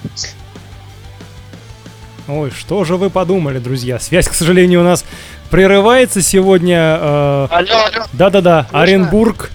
Ой, 2.28 2.52
что 2.52 2.84
же 2.84 2.96
вы 2.96 3.10
подумали, 3.10 3.58
друзья? 3.58 3.98
Связь, 3.98 4.28
к 4.28 4.34
сожалению, 4.34 4.82
у 4.82 4.84
нас 4.84 5.04
прерывается 5.50 6.22
сегодня. 6.22 6.98
э, 7.00 7.48
алло, 7.52 7.86
алло, 7.86 8.06
Да-да-да? 8.14 8.68
Оренбург. 8.72 9.52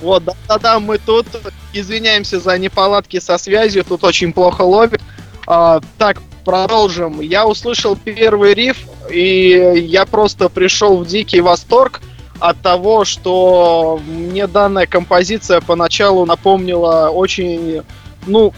вот, 0.00 0.24
да-да-да, 0.24 0.80
мы 0.80 0.98
тут 0.98 1.26
извиняемся 1.72 2.40
за 2.40 2.58
неполадки 2.58 3.20
со 3.20 3.38
связью, 3.38 3.84
тут 3.84 4.04
очень 4.04 4.32
плохо 4.32 4.62
ловит. 4.62 5.00
А, 5.46 5.80
так, 5.98 6.20
продолжим. 6.44 7.20
Я 7.20 7.46
услышал 7.46 7.96
первый 7.96 8.54
риф, 8.54 8.78
и 9.10 9.84
я 9.88 10.06
просто 10.06 10.48
пришел 10.48 10.98
в 10.98 11.06
дикий 11.06 11.40
восторг 11.40 12.00
от 12.38 12.60
того, 12.60 13.04
что 13.04 14.00
мне 14.06 14.46
данная 14.46 14.86
композиция 14.86 15.60
поначалу 15.60 16.26
напомнила 16.26 17.08
очень, 17.08 17.82
ну, 18.26 18.52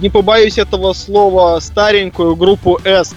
не 0.00 0.08
побоюсь 0.08 0.58
этого 0.58 0.92
слова, 0.92 1.60
старенькую 1.60 2.36
группу 2.36 2.80
Эст. 2.84 3.16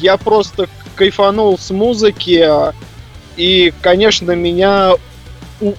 Я 0.00 0.16
просто 0.16 0.68
кайфанул 0.96 1.58
с 1.58 1.70
музыки, 1.70 2.46
и, 3.36 3.72
конечно, 3.82 4.32
меня 4.32 4.94
у- 5.60 5.74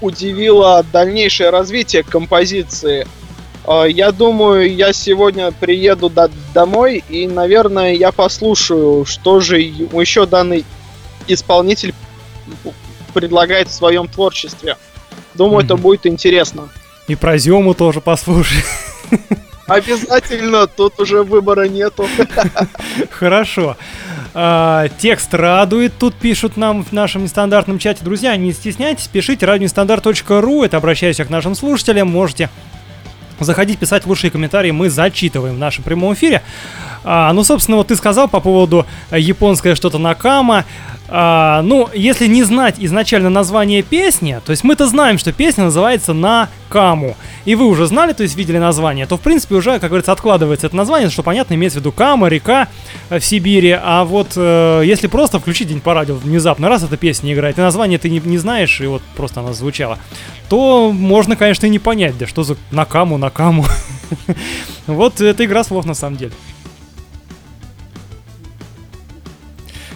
удивило 0.00 0.84
дальнейшее 0.92 1.50
развитие 1.50 2.02
композиции. 2.02 3.06
А, 3.64 3.84
Я 3.84 4.10
думаю, 4.10 4.74
я 4.74 4.92
сегодня 4.92 5.52
приеду 5.52 6.08
до- 6.10 6.30
домой 6.52 7.02
и, 7.08 7.26
наверное, 7.28 7.94
я 7.94 8.10
послушаю, 8.10 9.04
что 9.06 9.40
же 9.40 9.60
еще 9.60 10.26
данный 10.26 10.64
исполнитель 11.28 11.94
предлагает 13.14 13.68
в 13.68 13.72
своем 13.72 14.08
творчестве. 14.08 14.76
Думаю, 15.34 15.64
это 15.64 15.74
Мгм. 15.74 15.82
будет 15.82 16.06
интересно. 16.06 16.68
И 17.08 17.14
про 17.14 17.38
Зему 17.38 17.74
тоже 17.74 18.00
послушай. 18.00 18.62
Обязательно, 19.66 20.66
тут 20.66 20.98
уже 21.00 21.22
выбора 21.22 21.68
нету. 21.68 22.06
Хорошо. 23.10 23.76
А, 24.34 24.88
текст 24.98 25.34
радует, 25.34 25.92
тут 25.98 26.14
пишут 26.14 26.56
нам 26.56 26.84
в 26.84 26.92
нашем 26.92 27.24
нестандартном 27.24 27.78
чате. 27.78 28.04
Друзья, 28.04 28.36
не 28.36 28.52
стесняйтесь, 28.52 29.06
пишите 29.06 29.46
радионестандарт.ру, 29.46 30.64
это 30.64 30.76
обращаюсь 30.78 31.18
к 31.18 31.28
нашим 31.28 31.54
слушателям, 31.54 32.08
можете 32.08 32.48
заходить, 33.38 33.78
писать 33.78 34.06
лучшие 34.06 34.30
комментарии, 34.30 34.70
мы 34.70 34.88
зачитываем 34.88 35.56
в 35.56 35.58
нашем 35.58 35.84
прямом 35.84 36.14
эфире. 36.14 36.42
А, 37.04 37.32
ну, 37.32 37.44
собственно, 37.44 37.76
вот 37.76 37.88
ты 37.88 37.96
сказал 37.96 38.28
по 38.28 38.40
поводу 38.40 38.86
японское 39.10 39.74
что-то 39.74 39.98
Накама. 39.98 40.64
А, 41.14 41.60
ну, 41.60 41.90
если 41.92 42.26
не 42.26 42.42
знать 42.42 42.76
изначально 42.78 43.28
название 43.28 43.82
песни, 43.82 44.40
то 44.42 44.50
есть 44.50 44.64
мы-то 44.64 44.86
знаем, 44.86 45.18
что 45.18 45.30
песня 45.30 45.64
называется 45.64 46.14
Накаму, 46.14 47.18
и 47.44 47.54
вы 47.54 47.66
уже 47.66 47.86
знали, 47.86 48.14
то 48.14 48.22
есть 48.22 48.34
видели 48.34 48.56
название, 48.56 49.04
то, 49.04 49.18
в 49.18 49.20
принципе, 49.20 49.56
уже, 49.56 49.78
как 49.78 49.90
говорится, 49.90 50.12
откладывается 50.12 50.68
это 50.68 50.74
название, 50.74 51.10
что, 51.10 51.22
понятно, 51.22 51.52
имеется 51.52 51.80
в 51.80 51.82
виду 51.82 51.92
Кама, 51.92 52.28
река 52.28 52.68
э, 53.10 53.18
в 53.18 53.24
Сибири, 53.26 53.78
а 53.78 54.04
вот 54.04 54.32
э, 54.36 54.84
если 54.86 55.06
просто 55.06 55.38
включить 55.38 55.68
день 55.68 55.82
по 55.82 55.92
радио 55.92 56.14
внезапно, 56.14 56.70
раз 56.70 56.82
эта 56.82 56.96
песня 56.96 57.34
играет, 57.34 57.58
и 57.58 57.60
название 57.60 57.98
ты 57.98 58.08
не, 58.08 58.20
не 58.20 58.38
знаешь, 58.38 58.80
и 58.80 58.86
вот 58.86 59.02
просто 59.14 59.40
она 59.40 59.52
звучала, 59.52 59.98
то 60.48 60.90
можно, 60.92 61.36
конечно, 61.36 61.66
и 61.66 61.68
не 61.68 61.78
понять, 61.78 62.16
да 62.16 62.26
что 62.26 62.42
за 62.42 62.56
Накаму, 62.70 63.18
Накаму. 63.18 63.66
Вот 64.86 65.20
эта 65.20 65.44
игра 65.44 65.62
слов 65.62 65.84
на 65.84 65.94
самом 65.94 66.16
деле. 66.16 66.32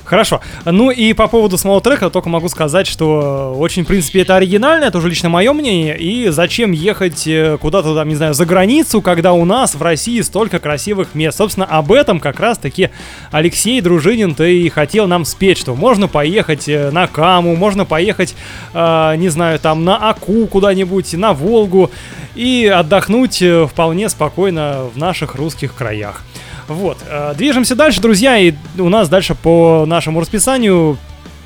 Хорошо. 0.06 0.40
Ну 0.64 0.90
и 0.92 1.12
по 1.14 1.26
поводу 1.26 1.58
самого 1.58 1.80
трека 1.80 2.10
только 2.10 2.28
могу 2.28 2.48
сказать, 2.48 2.86
что 2.86 3.52
э, 3.54 3.58
очень, 3.58 3.82
в 3.82 3.88
принципе, 3.88 4.22
это 4.22 4.36
оригинально, 4.36 4.84
это 4.84 4.98
уже 4.98 5.08
лично 5.08 5.28
мое 5.28 5.52
мнение. 5.52 5.98
И 5.98 6.28
зачем 6.28 6.70
ехать 6.70 7.26
э, 7.26 7.58
куда-то 7.60 7.92
там, 7.92 8.08
не 8.08 8.14
знаю, 8.14 8.32
за 8.32 8.46
границу, 8.46 9.02
когда 9.02 9.32
у 9.32 9.44
нас 9.44 9.74
в 9.74 9.82
России 9.82 10.20
столько 10.20 10.60
красивых 10.60 11.16
мест. 11.16 11.38
Собственно, 11.38 11.66
об 11.66 11.90
этом 11.90 12.20
как 12.20 12.38
раз-таки 12.38 12.90
Алексей 13.32 13.80
Дружинин-то 13.80 14.44
и 14.44 14.68
хотел 14.68 15.08
нам 15.08 15.24
спеть, 15.24 15.58
что 15.58 15.74
можно 15.74 16.06
поехать 16.06 16.68
э, 16.68 16.92
на 16.92 17.08
Каму, 17.08 17.56
можно 17.56 17.84
поехать, 17.84 18.36
э, 18.74 19.14
не 19.16 19.28
знаю, 19.28 19.58
там 19.58 19.84
на 19.84 20.10
Аку 20.10 20.46
куда-нибудь, 20.46 21.14
на 21.14 21.32
Волгу 21.32 21.90
и 22.36 22.66
отдохнуть 22.72 23.42
вполне 23.70 24.08
спокойно 24.08 24.84
в 24.94 24.98
наших 24.98 25.34
русских 25.34 25.74
краях. 25.74 26.22
Вот, 26.68 26.98
э, 27.08 27.34
движемся 27.36 27.76
дальше, 27.76 28.00
друзья, 28.00 28.36
и 28.38 28.52
у 28.78 28.88
нас 28.88 29.08
дальше 29.08 29.34
по 29.34 29.84
нашему 29.86 30.20
расписанию 30.20 30.98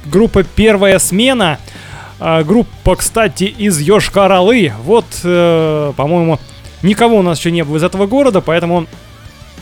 группа 0.07 0.43
«Первая 0.43 0.99
смена». 0.99 1.59
Э, 2.19 2.43
группа, 2.43 2.97
кстати, 2.97 3.45
из 3.45 3.79
Йошкар-Олы. 3.81 4.73
Вот, 4.83 5.05
э, 5.25 5.93
по-моему, 5.97 6.39
никого 6.83 7.19
у 7.19 7.23
нас 7.23 7.39
еще 7.39 7.51
не 7.51 7.65
было 7.65 7.77
из 7.77 7.83
этого 7.83 8.07
города, 8.07 8.41
поэтому 8.41 8.87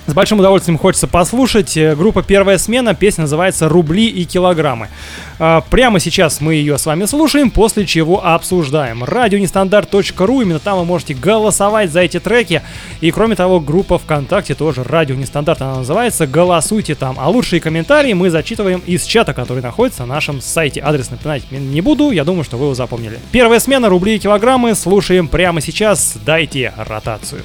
с 0.09 0.15
большим 0.15 0.39
удовольствием 0.41 0.79
хочется 0.79 1.07
послушать. 1.07 1.77
Э, 1.77 1.95
Группа 1.95 2.23
«Первая 2.23 2.57
смена», 2.57 2.95
песня 2.95 3.23
называется 3.23 3.69
«Рубли 3.69 4.07
и 4.07 4.25
килограммы». 4.25 4.89
А, 5.39 5.61
Прямо 5.61 6.01
сейчас 6.01 6.41
мы 6.41 6.55
ее 6.55 6.79
с 6.79 6.87
вами 6.87 7.05
слушаем, 7.05 7.51
после 7.51 7.85
чего 7.85 8.25
обсуждаем. 8.25 9.05
Радионестандарт.ру, 9.05 10.41
именно 10.41 10.61
там 10.61 10.79
вы 10.79 10.87
можете 10.87 11.13
голосовать 11.13 11.93
за 11.93 12.01
эти 12.01 12.19
треки. 12.21 12.63
И 13.03 13.11
кроме 13.11 13.37
того, 13.37 13.61
группа 13.61 13.99
ВКонтакте 13.99 14.55
тоже 14.55 14.83
«Радио 14.83 15.15
Нестандарт» 15.15 15.61
она 15.61 15.77
называется. 15.77 16.27
Голосуйте 16.27 16.95
там. 16.95 17.17
А 17.21 17.29
лучшие 17.29 17.61
комментарии 17.61 18.15
мы 18.15 18.31
зачитываем 18.31 18.83
из 18.87 19.05
чата, 19.05 19.35
который 19.35 19.63
находится 19.63 20.07
на 20.07 20.15
нашем 20.15 20.41
сайте. 20.41 20.81
Адрес 20.81 21.11
напоминать 21.11 21.43
не 21.51 21.83
буду, 21.83 22.13
я 22.13 22.25
думаю, 22.25 22.45
что 22.45 22.57
вы 22.57 22.65
его 22.65 22.75
запомнили. 22.75 23.19
Первая 23.31 23.61
смена 23.61 23.91
«Рубли 23.91 24.17
и 24.17 24.19
килограммы». 24.19 24.75
Слушаем 24.75 25.29
прямо 25.29 25.61
сейчас. 25.61 26.17
Дайте 26.25 26.73
ротацию. 26.79 27.43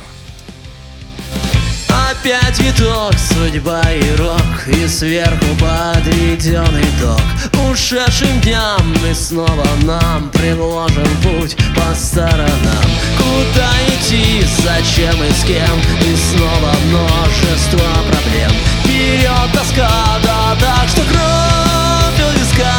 Опять 1.93 2.59
виток, 2.59 3.13
судьба 3.17 3.81
и 3.91 4.15
рок 4.15 4.67
И 4.67 4.87
сверху 4.87 5.45
подведен 5.59 6.79
итог. 6.79 7.21
Ушедшим 7.69 8.41
дням 8.41 8.93
и 9.09 9.13
снова 9.13 9.67
нам 9.83 10.29
Предложен 10.31 11.07
путь 11.21 11.55
по 11.75 11.95
сторонам. 11.95 12.89
Куда 13.17 13.69
идти, 13.89 14.43
зачем 14.63 15.23
и 15.23 15.31
с 15.31 15.43
кем? 15.43 15.79
И 16.01 16.15
снова 16.15 16.73
множество 16.85 17.87
проблем. 18.09 18.51
Вперед 18.83 19.51
тоска, 19.53 19.89
да 20.23 20.55
так, 20.59 20.89
что 20.89 21.01
кровь 21.01 22.27
у 22.27 22.39
виска. 22.39 22.73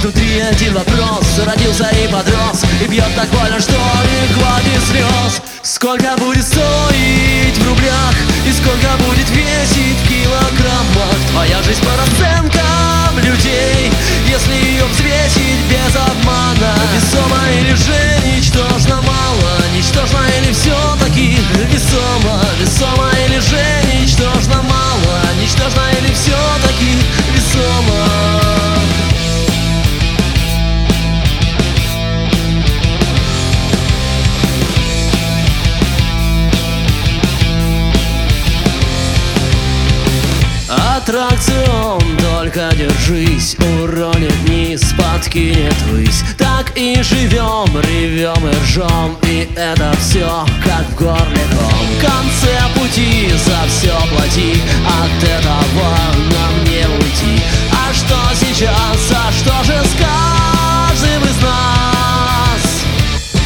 Внутри 0.00 0.40
один 0.40 0.74
вопрос 0.74 1.40
Родился 1.44 1.88
и 1.88 2.06
подрос 2.06 2.62
И 2.80 2.86
бьет 2.86 3.12
так 3.16 3.28
больно, 3.30 3.58
что 3.60 3.72
не 3.72 4.32
хватит 4.32 4.82
слез 4.88 5.42
Сколько 5.68 6.16
будет 6.16 6.46
стоить 6.46 7.58
в 7.58 7.68
рублях? 7.68 8.14
И 8.46 8.52
сколько 8.52 8.88
будет 9.04 9.28
весить 9.28 9.98
в 10.02 10.08
килограммах? 10.08 11.14
Твоя 11.30 11.62
жизнь 11.62 11.84
по 11.84 11.90
расценкам 11.90 13.18
людей. 13.18 13.92
Если 14.26 14.54
ее 14.54 14.86
взвесить 14.86 15.60
без 15.68 15.94
обмана. 15.94 16.72
Весомо 16.96 17.36
или 17.60 17.74
же 17.74 18.18
ничтожно 18.34 19.02
мало. 19.02 19.60
Ничтожно 19.76 20.20
или 20.40 20.54
все-таки 20.54 21.36
весомо 21.70 22.40
Весомо 22.58 23.10
или 23.26 23.38
же 23.38 23.62
ничтожно 23.92 24.62
мало. 24.62 25.20
Ничтожно 25.38 25.82
аттракцион. 41.08 42.02
Только 42.18 42.70
держись, 42.76 43.56
уронит 43.80 44.32
вниз, 44.44 44.94
подкинет 44.96 45.74
ввысь 45.86 46.22
Так 46.36 46.72
и 46.76 47.02
живем, 47.02 47.66
ревем 47.80 48.48
и 48.48 48.64
ржем 48.64 49.16
И 49.22 49.48
это 49.56 49.92
все 50.00 50.46
как 50.64 50.86
в 50.90 50.94
горле 50.96 51.42
В 51.96 52.00
конце 52.00 52.58
пути 52.74 53.30
за 53.30 53.68
все 53.68 53.94
плати 54.14 54.62
От 54.86 55.28
этого 55.28 55.96
нам 56.14 56.64
не 56.64 56.86
уйти. 56.86 57.42
А 57.72 57.92
что 57.92 58.16
сейчас, 58.34 59.10
а 59.10 59.32
что 59.32 59.64
же 59.64 59.78
с 59.84 59.94
каждым 59.98 61.22
из 61.24 61.42
нас? 61.42 61.87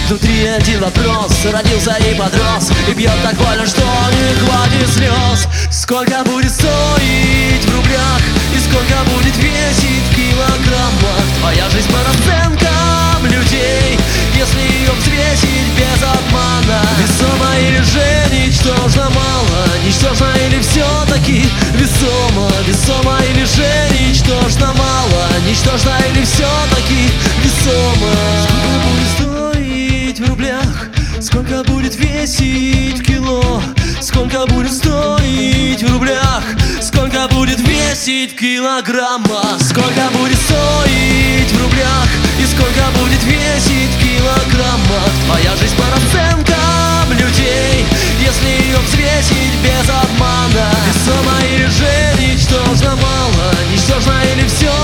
Внутри 0.09 0.47
один 0.47 0.81
вопрос 0.81 1.45
Родился 1.45 1.97
и 2.09 2.15
подрос. 2.15 2.71
И 2.89 2.93
бьет 2.93 3.13
так 3.23 3.35
больно, 3.37 3.67
что 3.67 3.83
не 4.13 4.35
хватит 4.41 4.89
слез. 4.89 5.49
Сколько 5.71 6.23
будет 6.25 6.53
стоить 6.53 7.65
в 7.65 7.75
рублях? 7.75 8.21
И 8.55 8.59
сколько 8.59 8.97
будет 9.15 9.37
весить 9.37 10.05
в 10.11 10.15
килограммах? 10.15 11.25
Твоя 11.41 11.69
жизнь 11.71 11.91
по 11.91 11.99
расценкам 11.99 13.27
людей. 13.27 13.99
Если 14.37 14.61
ее 14.61 14.93
взвесить 14.93 15.69
без 15.77 16.03
обмана. 16.03 16.83
Весомо 16.99 17.57
или 17.59 17.83
же 17.83 18.23
ничтожно 18.33 19.11
мало. 19.11 19.67
Ничтожно 19.85 20.33
или 20.47 20.61
все-таки 20.61 21.45
весомо? 21.75 22.51
Весомо 22.67 23.19
или 23.31 23.45
же 23.45 23.89
ничтожно 23.99 24.73
мало. 24.75 25.29
Ничтожно 25.47 25.93
или 26.11 26.25
все-таки 26.25 27.11
весомо? 27.43 28.13
Сколько 28.43 28.79
будет 28.87 29.12
рублях? 30.33 30.89
Сколько 31.21 31.63
будет 31.65 31.95
весить 31.97 33.07
кило? 33.07 33.63
Сколько 34.01 34.47
будет 34.47 34.73
стоить 34.73 35.83
в 35.83 35.93
рублях? 35.93 36.43
Сколько 36.81 37.29
будет 37.29 37.61
весить 37.61 38.33
в 38.33 38.37
килограммах? 38.37 39.61
Сколько 39.61 40.09
будет 40.19 40.39
стоить 40.39 41.53
в 41.53 41.63
рублях? 41.63 42.09
И 42.41 42.47
сколько 42.47 42.85
будет 42.99 43.23
весить 43.25 43.93
в 43.95 44.01
килограммах? 44.01 45.11
Твоя 45.27 45.55
жизнь 45.57 45.77
по 45.77 45.85
расценкам 45.93 47.13
людей 47.13 47.85
Если 48.19 48.49
ее 48.49 48.79
взвесить 48.79 49.55
без 49.63 49.89
обмана 49.91 50.71
Весомо 50.87 51.37
или 51.55 51.67
же 51.67 51.93
ничтожно 52.19 52.97
мало 52.97 53.55
Ничтожно 53.71 54.15
или 54.35 54.47
все-таки 54.49 54.82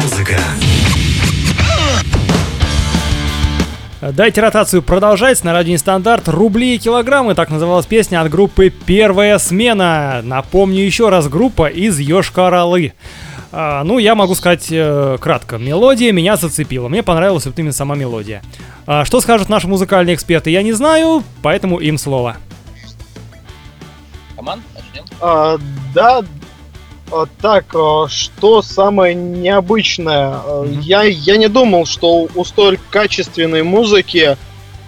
музыка. 0.00 0.38
Дайте 4.00 4.40
ротацию 4.40 4.82
продолжать 4.82 5.44
на 5.44 5.52
радио 5.52 5.74
Нестандарт 5.74 6.28
«Рубли 6.28 6.74
и 6.74 6.78
килограммы». 6.78 7.34
Так 7.34 7.50
называлась 7.50 7.86
песня 7.86 8.20
от 8.20 8.30
группы 8.30 8.70
«Первая 8.70 9.38
смена». 9.38 10.20
Напомню 10.24 10.84
еще 10.84 11.08
раз, 11.08 11.28
группа 11.28 11.68
из 11.68 12.00
Йошкар-Олы. 12.00 12.94
А, 13.52 13.84
ну, 13.84 13.98
я 13.98 14.14
могу 14.14 14.34
сказать 14.34 14.66
э, 14.70 15.18
кратко. 15.20 15.58
Мелодия 15.58 16.10
меня 16.10 16.36
зацепила. 16.36 16.88
Мне 16.88 17.02
понравилась 17.02 17.46
вот 17.46 17.56
именно 17.58 17.72
сама 17.72 17.94
мелодия. 17.94 18.42
А, 18.86 19.04
что 19.04 19.20
скажут 19.20 19.48
наши 19.48 19.68
музыкальные 19.68 20.16
эксперты, 20.16 20.50
я 20.50 20.62
не 20.62 20.72
знаю, 20.72 21.22
поэтому 21.42 21.78
им 21.78 21.96
слово. 21.96 22.38
Команд, 24.34 24.62
начнем. 24.74 25.04
А, 25.20 25.58
да, 25.94 26.22
так, 27.40 27.66
а, 27.74 28.06
что 28.08 28.62
самое 28.62 29.14
необычное? 29.14 30.34
А, 30.34 30.64
Я, 30.80 31.02
я 31.02 31.36
не 31.36 31.48
думал, 31.48 31.86
что 31.86 32.28
у 32.34 32.44
столь 32.44 32.78
качественной 32.90 33.62
музыки 33.62 34.36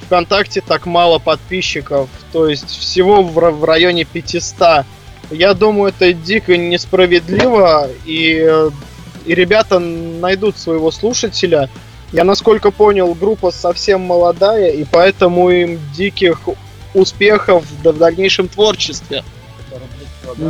ВКонтакте 0.07 0.61
так 0.61 0.87
мало 0.87 1.18
подписчиков. 1.18 2.09
То 2.33 2.49
есть 2.49 2.70
всего 2.70 3.22
в, 3.22 3.35
в 3.35 3.64
районе 3.64 4.05
500. 4.05 4.85
Я 5.31 5.55
думаю, 5.55 5.89
это 5.89 6.12
дико 6.12 6.57
несправедливо, 6.57 7.89
и, 8.05 8.47
и 9.25 9.35
ребята 9.35 9.79
найдут 9.79 10.59
своего 10.59 10.91
слушателя. 10.91 11.70
Я, 12.12 12.25
насколько 12.25 12.70
понял, 12.70 13.14
группа 13.14 13.51
совсем 13.51 14.03
молодая, 14.03 14.70
и 14.70 14.85
поэтому 14.85 15.51
им 15.51 15.81
диких 15.97 16.41
успехов 16.93 17.64
в 17.83 17.99
дальнейшем 17.99 18.49
творчестве. 18.49 19.25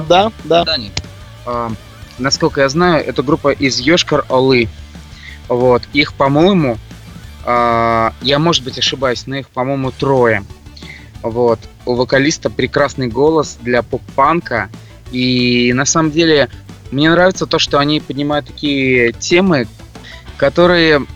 Да, 0.08 0.30
да. 0.44 0.64
Дани. 0.64 0.92
А, 1.46 1.72
насколько 2.18 2.60
я 2.60 2.68
знаю, 2.68 3.04
это 3.04 3.22
группа 3.22 3.52
из 3.52 3.80
Йошкар-Олы. 3.80 4.68
Вот. 5.48 5.82
Их, 5.92 6.14
по-моему, 6.14 6.78
а, 7.44 8.12
я, 8.22 8.38
может 8.38 8.64
быть, 8.64 8.78
ошибаюсь, 8.78 9.26
но 9.26 9.36
их, 9.36 9.48
по-моему, 9.48 9.90
трое. 9.90 10.44
Вот. 11.22 11.58
У 11.86 11.94
вокалиста 11.94 12.50
прекрасный 12.50 13.08
голос 13.08 13.58
для 13.60 13.82
поп-панка. 13.82 14.70
И 15.10 15.72
на 15.74 15.84
самом 15.84 16.10
деле 16.10 16.48
мне 16.90 17.10
нравится 17.10 17.46
то, 17.46 17.58
что 17.58 17.78
они 17.78 18.00
поднимают 18.00 18.46
такие 18.46 19.12
темы, 19.12 19.66
которые, 20.36 21.06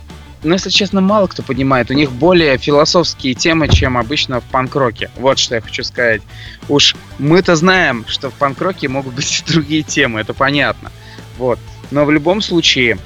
ну, 0.43 0.53
если 0.53 0.71
честно, 0.71 1.01
мало 1.01 1.27
кто 1.27 1.43
поднимает. 1.43 1.91
У 1.91 1.95
них 1.95 2.13
более 2.13 2.59
философские 2.59 3.35
темы, 3.35 3.69
чем 3.69 3.97
обычно 3.99 4.41
в 4.41 4.45
панк-роке. 4.45 5.11
Вот 5.17 5.39
что 5.39 5.57
я 5.57 5.61
хочу 5.61 5.83
сказать. 5.83 6.23
Уж 6.69 6.95
мы-то 7.19 7.57
знаем, 7.57 8.05
что 8.07 8.31
в 8.31 8.35
панк-роке 8.35 8.89
могут 8.89 9.15
быть 9.15 9.41
и 9.41 9.53
другие 9.53 9.83
темы, 9.83 10.21
это 10.21 10.35
понятно. 10.35 10.93
Вот. 11.39 11.59
Но 11.91 12.05
в 12.05 12.11
любом 12.11 12.41
случае, 12.41 12.99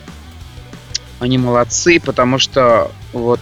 они 1.20 1.39
молодцы, 1.39 2.01
потому 2.01 2.39
что 2.39 2.91
вот 3.12 3.41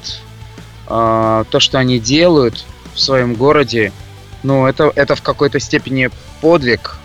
а, 0.86 1.44
то, 1.44 1.60
что 1.60 1.78
они 1.78 1.98
делают 1.98 2.64
в 2.94 3.00
своем 3.00 3.34
городе, 3.34 3.92
ну, 4.42 4.66
это, 4.66 4.92
это 4.94 5.16
в 5.16 5.22
какой-то 5.22 5.60
степени 5.60 6.10
подвиг, 6.40 6.98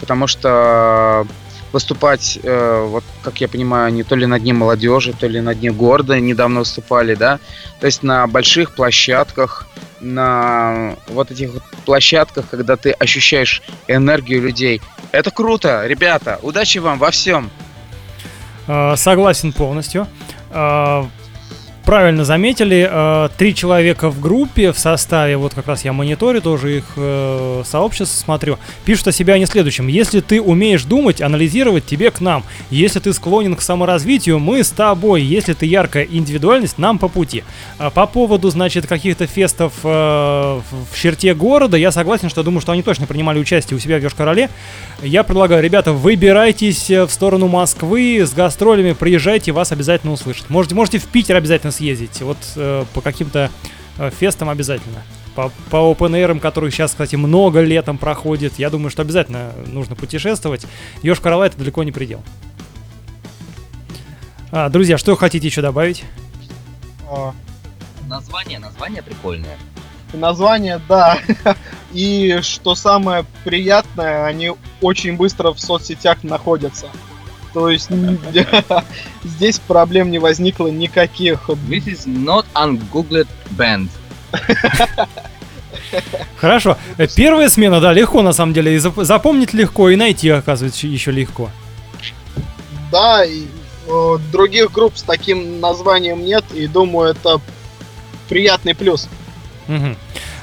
потому 0.00 0.26
что 0.26 1.26
выступать, 1.74 2.38
э, 2.42 2.86
вот 2.88 3.04
как 3.22 3.40
я 3.40 3.48
понимаю, 3.48 3.88
они 3.88 4.04
то 4.04 4.14
ли 4.14 4.26
на 4.26 4.38
Дне 4.38 4.54
молодежи, 4.54 5.12
то 5.12 5.26
ли 5.26 5.40
на 5.40 5.54
Дне 5.54 5.72
города 5.72 6.18
недавно 6.20 6.60
выступали, 6.60 7.16
да, 7.16 7.40
то 7.80 7.86
есть 7.86 8.04
на 8.04 8.26
больших 8.28 8.76
площадках, 8.76 9.66
на 10.00 10.94
вот 11.08 11.32
этих 11.32 11.52
вот 11.52 11.62
площадках, 11.84 12.48
когда 12.48 12.76
ты 12.76 12.92
ощущаешь 12.92 13.60
энергию 13.88 14.40
людей. 14.42 14.80
Это 15.10 15.30
круто, 15.30 15.86
ребята, 15.86 16.38
удачи 16.42 16.78
вам 16.78 16.98
во 16.98 17.10
всем. 17.10 17.50
Э, 18.68 18.94
Согласен 18.96 19.52
полностью. 19.52 20.06
Правильно 21.84 22.24
заметили, 22.24 22.88
э, 22.90 23.28
три 23.36 23.54
человека 23.54 24.08
в 24.08 24.18
группе 24.18 24.72
в 24.72 24.78
составе, 24.78 25.36
вот 25.36 25.52
как 25.52 25.66
раз 25.66 25.84
я 25.84 25.92
мониторю 25.92 26.40
тоже 26.40 26.78
их 26.78 26.84
э, 26.96 27.62
сообщество, 27.66 28.16
смотрю, 28.16 28.58
пишут 28.86 29.08
о 29.08 29.12
себе 29.12 29.34
они 29.34 29.44
следующем. 29.44 29.88
Если 29.88 30.20
ты 30.20 30.40
умеешь 30.40 30.84
думать, 30.84 31.20
анализировать, 31.20 31.84
тебе 31.84 32.10
к 32.10 32.22
нам. 32.22 32.42
Если 32.70 33.00
ты 33.00 33.12
склонен 33.12 33.54
к 33.54 33.60
саморазвитию, 33.60 34.38
мы 34.38 34.64
с 34.64 34.70
тобой. 34.70 35.20
Если 35.20 35.52
ты 35.52 35.66
яркая 35.66 36.04
индивидуальность, 36.10 36.78
нам 36.78 36.98
по 36.98 37.08
пути. 37.08 37.44
А 37.76 37.90
По 37.90 38.06
поводу, 38.06 38.48
значит, 38.48 38.86
каких-то 38.86 39.26
фестов 39.26 39.74
э, 39.82 39.88
в 39.88 40.98
черте 40.98 41.34
города, 41.34 41.76
я 41.76 41.92
согласен, 41.92 42.30
что 42.30 42.42
думаю, 42.42 42.62
что 42.62 42.72
они 42.72 42.82
точно 42.82 43.06
принимали 43.06 43.38
участие 43.38 43.76
у 43.76 43.80
себя 43.80 43.98
в 43.98 44.02
Йошкар-Оле. 44.02 44.48
Я 45.02 45.22
предлагаю, 45.22 45.62
ребята, 45.62 45.92
выбирайтесь 45.92 46.88
в 46.88 47.10
сторону 47.10 47.46
Москвы 47.46 48.24
с 48.24 48.32
гастролями, 48.32 48.92
приезжайте, 48.92 49.52
вас 49.52 49.70
обязательно 49.70 50.14
услышат. 50.14 50.48
Можете, 50.48 50.74
можете 50.74 50.98
в 50.98 51.04
Питер 51.08 51.36
обязательно 51.36 51.73
съездить, 51.74 52.20
вот 52.22 52.38
э, 52.56 52.84
по 52.94 53.00
каким-то 53.00 53.50
э, 53.98 54.10
фестам 54.10 54.48
обязательно. 54.48 55.02
По, 55.34 55.50
по 55.70 55.76
open 55.76 56.12
air, 56.12 56.38
которые 56.38 56.70
сейчас, 56.70 56.92
кстати, 56.92 57.16
много 57.16 57.60
летом 57.60 57.98
проходит, 57.98 58.58
я 58.58 58.70
думаю, 58.70 58.90
что 58.90 59.02
обязательно 59.02 59.52
нужно 59.66 59.96
путешествовать. 59.96 60.66
Йошкар 61.02 61.32
это 61.42 61.58
далеко 61.58 61.82
не 61.82 61.92
предел. 61.92 62.22
А, 64.52 64.68
друзья, 64.68 64.96
что 64.96 65.16
хотите 65.16 65.48
еще 65.48 65.60
добавить? 65.60 66.04
А, 67.10 67.34
Название, 68.08 68.58
название 68.58 69.02
прикольное. 69.02 69.58
Название, 70.12 70.80
да. 70.88 71.18
И 71.92 72.38
что 72.42 72.74
самое 72.74 73.24
приятное, 73.44 74.26
они 74.26 74.52
очень 74.80 75.16
быстро 75.16 75.52
в 75.52 75.60
соцсетях 75.60 76.22
находятся. 76.22 76.88
То 77.54 77.70
есть 77.70 77.88
здесь 79.24 79.58
проблем 79.60 80.10
не 80.10 80.18
возникло 80.18 80.66
никаких. 80.66 81.48
This 81.48 81.86
is 81.86 82.06
not 82.06 82.44
ungoogled 82.54 83.28
band. 83.56 83.88
Хорошо. 86.36 86.76
Э, 86.98 87.06
Первая 87.14 87.48
смена, 87.48 87.80
да, 87.80 87.92
легко 87.92 88.22
на 88.22 88.32
самом 88.32 88.52
деле. 88.52 88.74
И 88.74 88.78
зап- 88.78 89.04
запомнить 89.04 89.54
легко, 89.54 89.88
и 89.90 89.96
найти, 89.96 90.28
оказывается, 90.28 90.86
еще 90.86 91.12
легко. 91.12 91.50
Да, 92.90 93.24
и, 93.24 93.44
э, 93.86 94.18
других 94.32 94.72
групп 94.72 94.96
с 94.96 95.02
таким 95.02 95.60
названием 95.60 96.24
нет, 96.24 96.44
и 96.52 96.66
думаю, 96.66 97.10
это 97.12 97.40
приятный 98.28 98.74
плюс. 98.74 99.08
Мгм. 99.68 99.96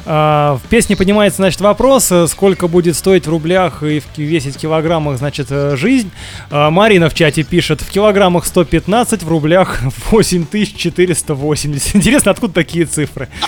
А, 0.06 0.60
в 0.64 0.68
песне 0.70 0.96
поднимается, 0.96 1.38
значит, 1.38 1.62
вопрос, 1.62 2.12
э, 2.12 2.28
сколько 2.28 2.68
будет 2.68 2.96
стоить 2.96 3.28
в 3.28 3.30
рублях 3.30 3.84
и 3.84 4.02
весить 4.18 4.56
в 4.56 4.60
килограммах, 4.60 5.18
значит, 5.18 5.48
э, 5.50 5.76
жизнь. 5.76 6.12
А, 6.50 6.72
Марина 6.72 7.10
в 7.10 7.14
чате 7.14 7.44
пишет, 7.44 7.82
в 7.82 7.92
килограммах 7.92 8.46
115, 8.46 9.24
в 9.24 9.30
рублях 9.30 9.82
8480. 10.12 11.96
Интересно, 11.96 12.32
откуда 12.32 12.54
такие 12.54 12.86
цифры? 12.86 13.28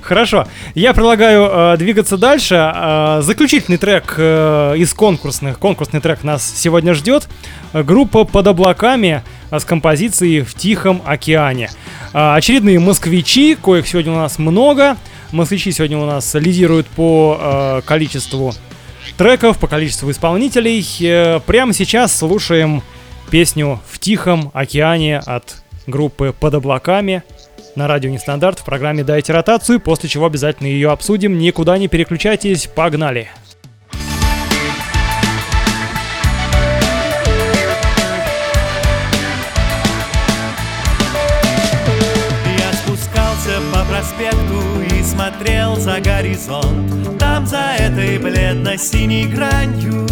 Хорошо, 0.00 0.46
я 0.74 0.94
предлагаю 0.94 1.74
э, 1.74 1.76
двигаться 1.76 2.16
дальше. 2.16 2.54
Э, 2.54 3.20
заключительный 3.22 3.78
трек 3.78 4.14
э, 4.16 4.74
из 4.78 4.94
конкурсных, 4.94 5.58
конкурсный 5.58 6.00
трек 6.00 6.24
нас 6.24 6.50
сегодня 6.56 6.94
ждет. 6.94 7.28
Группа 7.72 8.24
«Под 8.24 8.46
облаками» 8.46 9.22
с 9.58 9.64
композицией 9.64 10.42
«В 10.42 10.54
Тихом 10.54 11.02
океане». 11.04 11.70
Э, 12.12 12.34
очередные 12.34 12.78
москвичи, 12.78 13.54
коих 13.54 13.86
сегодня 13.86 14.12
у 14.12 14.16
нас 14.16 14.38
много. 14.38 14.96
Москвичи 15.30 15.72
сегодня 15.72 15.98
у 15.98 16.04
нас 16.06 16.34
лидируют 16.34 16.86
по 16.88 17.38
э, 17.40 17.80
количеству 17.84 18.54
треков, 19.16 19.58
по 19.58 19.66
количеству 19.66 20.10
исполнителей. 20.10 20.86
Э, 21.00 21.40
прямо 21.40 21.72
сейчас 21.72 22.16
слушаем 22.16 22.82
песню 23.30 23.80
«В 23.88 23.98
Тихом 23.98 24.50
океане» 24.54 25.18
от 25.18 25.62
группы 25.86 26.34
«Под 26.38 26.54
облаками» 26.54 27.22
на 27.74 27.88
радио 27.88 28.10
Нестандарт 28.10 28.58
в 28.58 28.64
программе 28.64 29.04
«Дайте 29.04 29.32
ротацию», 29.32 29.80
после 29.80 30.08
чего 30.08 30.26
обязательно 30.26 30.66
ее 30.66 30.90
обсудим. 30.90 31.38
Никуда 31.38 31.78
не 31.78 31.88
переключайтесь, 31.88 32.66
погнали! 32.66 33.28
Я 33.36 33.41
за 45.82 46.00
горизонт 46.00 47.18
Там 47.18 47.44
за 47.44 47.74
этой 47.76 48.16
бледно-синей 48.18 49.26
гранью. 49.26 50.06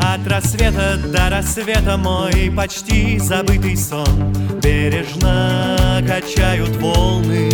От 0.00 0.26
рассвета 0.26 0.98
до 0.98 1.30
рассвета 1.30 1.96
мой 1.96 2.52
почти 2.54 3.18
забытый 3.18 3.76
сон 3.76 4.32
Бережно 4.60 6.02
качают 6.06 6.76
волны. 6.76 7.48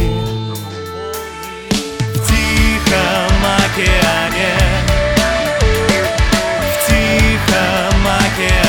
В 2.14 2.26
тихом 2.26 3.36
океане 3.66 4.54
В 6.72 6.88
тихом 6.88 8.06
океане 8.06 8.67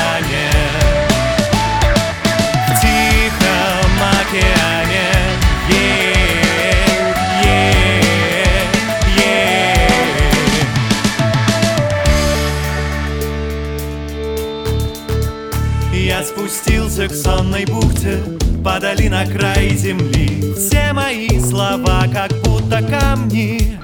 подали 18.79 19.09
на 19.09 19.25
край 19.25 19.75
земли. 19.75 20.53
Все 20.55 20.93
мои 20.93 21.27
слова 21.41 22.05
как 22.13 22.31
будто 22.43 22.81
камни. 22.81 23.77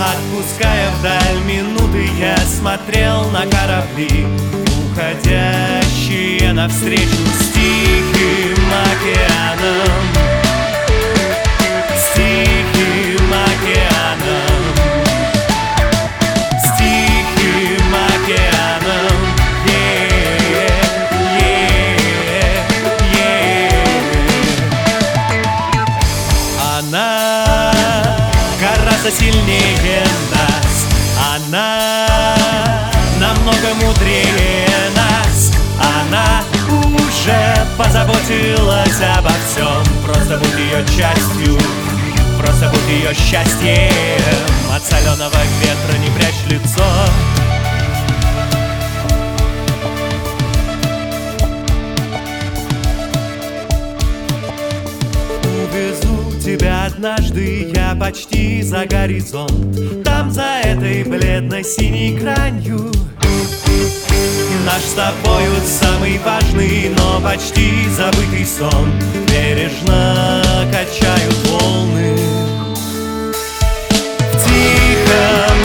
Отпуская 0.00 0.90
вдаль 0.98 1.44
минуты, 1.46 2.08
я 2.18 2.36
смотрел 2.38 3.30
на 3.30 3.42
корабли, 3.42 4.26
уходящие 4.90 6.52
навстречу 6.54 7.26
с 7.38 7.52
тихим 7.52 8.56
океаном. 8.86 10.41
Гораздо 29.02 29.10
сильнее 29.10 30.04
нас. 30.30 30.86
Она 31.34 32.06
намного 33.18 33.74
мудрее 33.74 34.68
нас. 34.94 35.52
Она 35.78 36.42
уже 36.94 37.66
позаботилась 37.76 39.00
обо 39.16 39.30
всем. 39.46 39.82
Просто 40.04 40.38
будь 40.38 40.58
ее 40.58 40.84
частью 40.86 41.58
Просто 42.38 42.68
будь 42.68 42.88
ее 42.88 43.14
счастьем. 43.14 43.92
От 44.74 44.84
соленого 44.84 45.38
ветра 45.60 45.98
не 45.98 46.10
прячь 46.10 46.44
лицо 46.48 46.84
тебя 56.62 56.84
однажды, 56.84 57.72
я 57.74 57.96
почти 57.98 58.62
за 58.62 58.86
горизонт. 58.86 60.04
Там 60.04 60.30
за 60.30 60.60
этой 60.62 61.02
бледно-синей 61.02 62.16
гранью. 62.16 62.92
Наш 64.64 64.82
с 64.82 64.92
тобою 64.92 65.50
самый 65.66 66.20
важный, 66.24 66.88
но 66.96 67.20
почти 67.20 67.88
забытый 67.96 68.46
сон. 68.46 68.92
Бережно 69.28 70.44
качают 70.70 71.36
волны. 71.48 72.16
В 74.30 74.44
тихом 74.44 75.58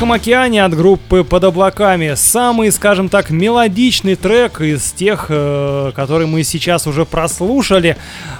Тихом 0.00 0.12
океане 0.12 0.64
от 0.64 0.74
группы 0.74 1.24
«Под 1.24 1.44
облаками» 1.44 2.14
самый, 2.14 2.72
скажем 2.72 3.10
так, 3.10 3.28
мелодичный 3.28 4.16
трек 4.16 4.62
из 4.62 4.92
тех, 4.92 5.26
э, 5.28 5.92
которые 5.94 6.26
мы 6.26 6.42
сейчас 6.42 6.86
уже 6.86 7.04
прослушали 7.04 7.98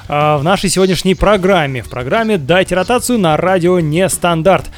э, 0.09 0.37
в 0.39 0.43
нашей 0.43 0.71
сегодняшней 0.71 1.15
программе. 1.15 1.83
В 1.83 1.91
программе 1.91 2.39
«Дайте 2.39 2.75
ротацию» 2.75 3.19
на 3.19 3.37
радио 3.37 3.79
«Нестандарт». 3.79 4.71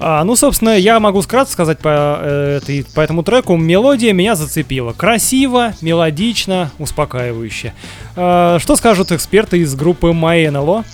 А, 0.00 0.24
ну, 0.24 0.34
собственно, 0.34 0.76
я 0.76 0.98
могу 0.98 1.20
вкратце 1.20 1.52
сказать 1.52 1.78
по, 1.78 2.18
э, 2.20 2.56
этой, 2.60 2.84
по 2.92 3.00
этому 3.00 3.22
треку. 3.22 3.56
Мелодия 3.56 4.12
меня 4.12 4.34
зацепила. 4.34 4.92
Красиво, 4.94 5.74
мелодично, 5.82 6.72
успокаивающе. 6.80 7.74
А, 8.16 8.58
что 8.58 8.74
скажут 8.74 9.12
эксперты 9.12 9.58
из 9.58 9.72
группы 9.76 10.08
MyNLO? 10.08 10.84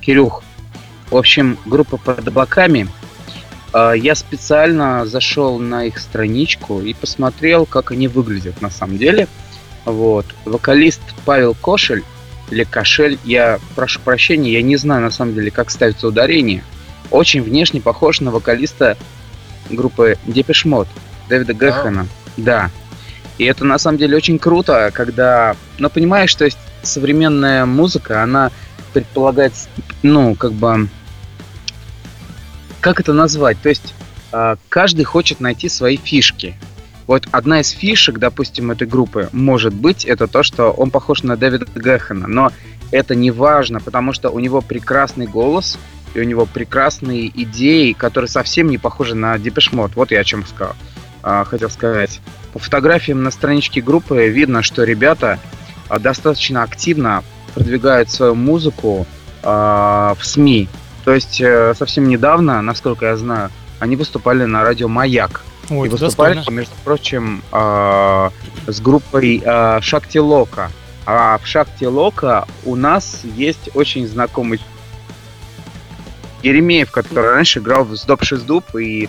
Кирюх, 0.00 0.42
в 1.08 1.16
общем, 1.16 1.56
группа 1.66 1.98
под 1.98 2.26
облаками. 2.26 2.88
Э, 3.72 3.94
Я 3.96 4.14
специально 4.14 5.06
зашел 5.06 5.58
на 5.58 5.84
их 5.84 5.98
страничку 5.98 6.80
и 6.80 6.94
посмотрел, 6.94 7.66
как 7.66 7.92
они 7.92 8.08
выглядят 8.08 8.60
на 8.60 8.70
самом 8.70 8.98
деле. 8.98 9.28
Вот. 9.84 10.26
Вокалист 10.44 11.00
Павел 11.24 11.54
Кошель 11.54 12.04
или 12.50 12.64
Кошель, 12.64 13.18
я 13.24 13.58
прошу 13.74 14.00
прощения, 14.00 14.52
я 14.52 14.62
не 14.62 14.76
знаю 14.76 15.02
на 15.02 15.10
самом 15.10 15.34
деле, 15.34 15.50
как 15.50 15.70
ставится 15.70 16.06
ударение. 16.06 16.62
очень 17.10 17.42
внешне 17.42 17.80
похож 17.80 18.20
на 18.20 18.30
вокалиста 18.30 18.96
группы 19.70 20.18
Mode, 20.26 20.88
Дэвида 21.28 21.54
Гэхэна. 21.54 22.06
Да. 22.36 22.70
И 23.38 23.44
это 23.44 23.64
на 23.64 23.78
самом 23.78 23.98
деле 23.98 24.16
очень 24.16 24.38
круто, 24.38 24.90
когда, 24.92 25.56
ну, 25.78 25.88
понимаешь, 25.88 26.34
то 26.34 26.44
есть 26.44 26.58
современная 26.82 27.64
музыка, 27.64 28.22
она 28.22 28.50
предполагает, 28.92 29.54
ну, 30.02 30.34
как 30.34 30.52
бы, 30.52 30.88
как 32.82 33.00
это 33.00 33.14
назвать? 33.14 33.56
То 33.62 33.70
есть 33.70 33.94
а, 34.32 34.56
каждый 34.68 35.04
хочет 35.04 35.40
найти 35.40 35.70
свои 35.70 35.96
фишки. 35.96 36.54
Вот 37.06 37.28
одна 37.30 37.60
из 37.60 37.70
фишек, 37.70 38.18
допустим, 38.18 38.70
этой 38.70 38.86
группы, 38.86 39.28
может 39.32 39.72
быть, 39.72 40.04
это 40.04 40.26
то, 40.26 40.42
что 40.42 40.70
он 40.70 40.90
похож 40.90 41.22
на 41.22 41.36
Дэвида 41.36 41.66
Гэхэна, 41.74 42.26
но 42.26 42.52
это 42.90 43.14
не 43.14 43.30
важно, 43.30 43.80
потому 43.80 44.12
что 44.12 44.30
у 44.30 44.38
него 44.38 44.60
прекрасный 44.60 45.26
голос, 45.26 45.78
и 46.14 46.20
у 46.20 46.24
него 46.24 46.44
прекрасные 46.44 47.28
идеи, 47.42 47.92
которые 47.92 48.28
совсем 48.28 48.68
не 48.68 48.78
похожи 48.78 49.14
на 49.14 49.36
Mode. 49.36 49.92
Вот 49.94 50.10
я 50.10 50.20
о 50.20 50.24
чем 50.24 50.44
сказал, 50.44 50.74
а, 51.22 51.44
хотел 51.44 51.70
сказать. 51.70 52.20
По 52.52 52.58
фотографиям 52.58 53.22
на 53.22 53.30
страничке 53.30 53.80
группы 53.80 54.28
видно, 54.28 54.62
что 54.62 54.82
ребята 54.84 55.38
а, 55.88 55.98
достаточно 55.98 56.62
активно 56.62 57.22
продвигают 57.54 58.10
свою 58.10 58.34
музыку 58.34 59.06
в 59.42 60.18
СМИ. 60.22 60.68
То 61.04 61.12
есть 61.12 61.40
э, 61.40 61.74
совсем 61.76 62.08
недавно, 62.08 62.62
насколько 62.62 63.06
я 63.06 63.16
знаю, 63.16 63.50
они 63.80 63.96
выступали 63.96 64.44
на 64.44 64.62
радио 64.62 64.88
«Маяк». 64.88 65.42
Ой, 65.70 65.88
и 65.88 65.90
выступали, 65.90 66.34
достойно. 66.34 66.56
между 66.58 66.74
прочим, 66.84 67.42
а, 67.50 68.30
с 68.66 68.80
группой 68.80 69.42
а, 69.44 69.80
Шакти 69.80 70.18
Лока. 70.18 70.70
А 71.06 71.38
в 71.38 71.46
Шакти 71.46 71.84
Лока 71.84 72.46
у 72.64 72.76
нас 72.76 73.22
есть 73.24 73.70
очень 73.74 74.06
знакомый 74.06 74.60
Еремеев, 76.42 76.90
который 76.90 77.32
раньше 77.32 77.58
играл 77.60 77.84
в 77.84 77.96
Сдоб 77.96 78.22
Шиздуб 78.22 78.64
и, 78.76 79.08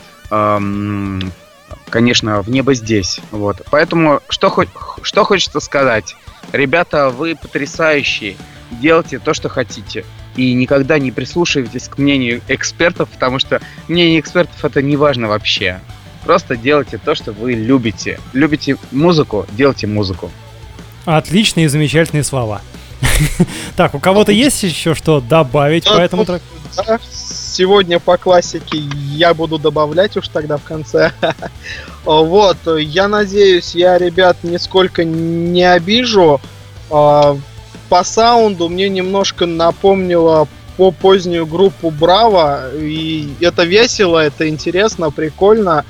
конечно, 1.90 2.42
в 2.42 2.50
Небо 2.50 2.74
здесь. 2.74 3.20
Вот. 3.32 3.62
Поэтому 3.70 4.22
что, 4.30 4.50
хо- 4.50 4.66
что 5.02 5.24
хочется 5.24 5.60
сказать? 5.60 6.16
Ребята, 6.52 7.10
вы 7.10 7.36
потрясающие. 7.36 8.38
Делайте 8.72 9.20
то, 9.20 9.34
что 9.34 9.50
хотите. 9.50 10.06
И 10.36 10.54
никогда 10.54 11.00
не 11.00 11.12
прислушивайтесь 11.12 11.88
к 11.88 11.98
мнению 11.98 12.42
экспертов, 12.48 13.10
потому 13.10 13.40
что 13.40 13.62
мнение 13.88 14.20
экспертов 14.20 14.64
это 14.66 14.82
не 14.82 14.96
важно 14.96 15.28
вообще. 15.28 15.80
Просто 16.24 16.56
делайте 16.56 16.98
то, 16.98 17.16
что 17.16 17.32
вы 17.32 17.54
любите. 17.54 18.20
Любите 18.34 18.78
музыку, 18.92 19.46
делайте 19.52 19.88
музыку. 19.88 20.32
Отличные 21.06 21.66
и 21.66 21.70
замечательные 21.70 22.24
слова. 22.24 22.62
Так, 23.76 23.96
у 23.96 24.00
кого-то 24.00 24.32
есть 24.32 24.64
еще 24.64 24.94
что 24.94 25.20
добавить 25.20 25.86
по 25.86 25.98
этому 25.98 26.26
треку? 26.26 26.44
Сегодня 27.12 28.00
по 28.00 28.18
классике 28.18 28.78
я 28.78 29.34
буду 29.34 29.58
добавлять 29.60 30.16
уж 30.18 30.28
тогда 30.28 30.58
в 30.58 30.64
конце. 30.64 31.12
Вот, 32.06 32.58
я 32.80 33.08
надеюсь, 33.08 33.76
я 33.76 33.98
ребят 33.98 34.38
нисколько 34.44 35.06
не 35.06 35.64
обижу. 35.64 36.42
А, 37.94 37.98
По 37.98 38.04
саунду 38.04 38.70
мне 38.70 38.90
немножко 38.90 39.46
напомнило 39.46 40.48
по 40.78 40.90
позднюю 40.90 41.46
группу 41.46 41.92
Браво, 41.92 42.72
и 42.74 43.30
это 43.40 43.66
весело, 43.66 44.18
это 44.18 44.50
интересно, 44.50 45.12
прикольно. 45.12 45.86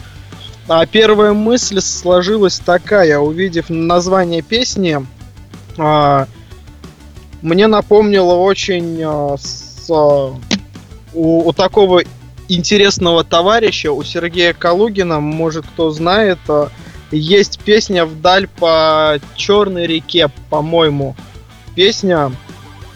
А 0.67 0.85
первая 0.85 1.31
мысль 1.31 1.79
сложилась 1.79 2.59
такая, 2.59 3.19
увидев 3.19 3.69
название 3.69 4.41
песни, 4.41 5.05
а, 5.77 6.27
мне 7.41 7.67
напомнило 7.67 8.33
очень 8.33 9.01
а, 9.01 9.37
с, 9.37 9.89
а, 9.89 10.35
у, 11.13 11.47
у 11.47 11.53
такого 11.53 12.03
интересного 12.49 13.23
товарища, 13.23 13.93
у 13.93 14.03
Сергея 14.03 14.53
Калугина, 14.53 15.21
может 15.21 15.65
кто 15.65 15.89
знает, 15.91 16.39
а, 16.49 16.69
есть 17.11 17.59
песня 17.59 18.05
«Вдаль 18.05 18.47
по 18.47 19.19
Черной 19.37 19.87
реке», 19.87 20.29
по-моему, 20.49 21.15
песня. 21.75 22.31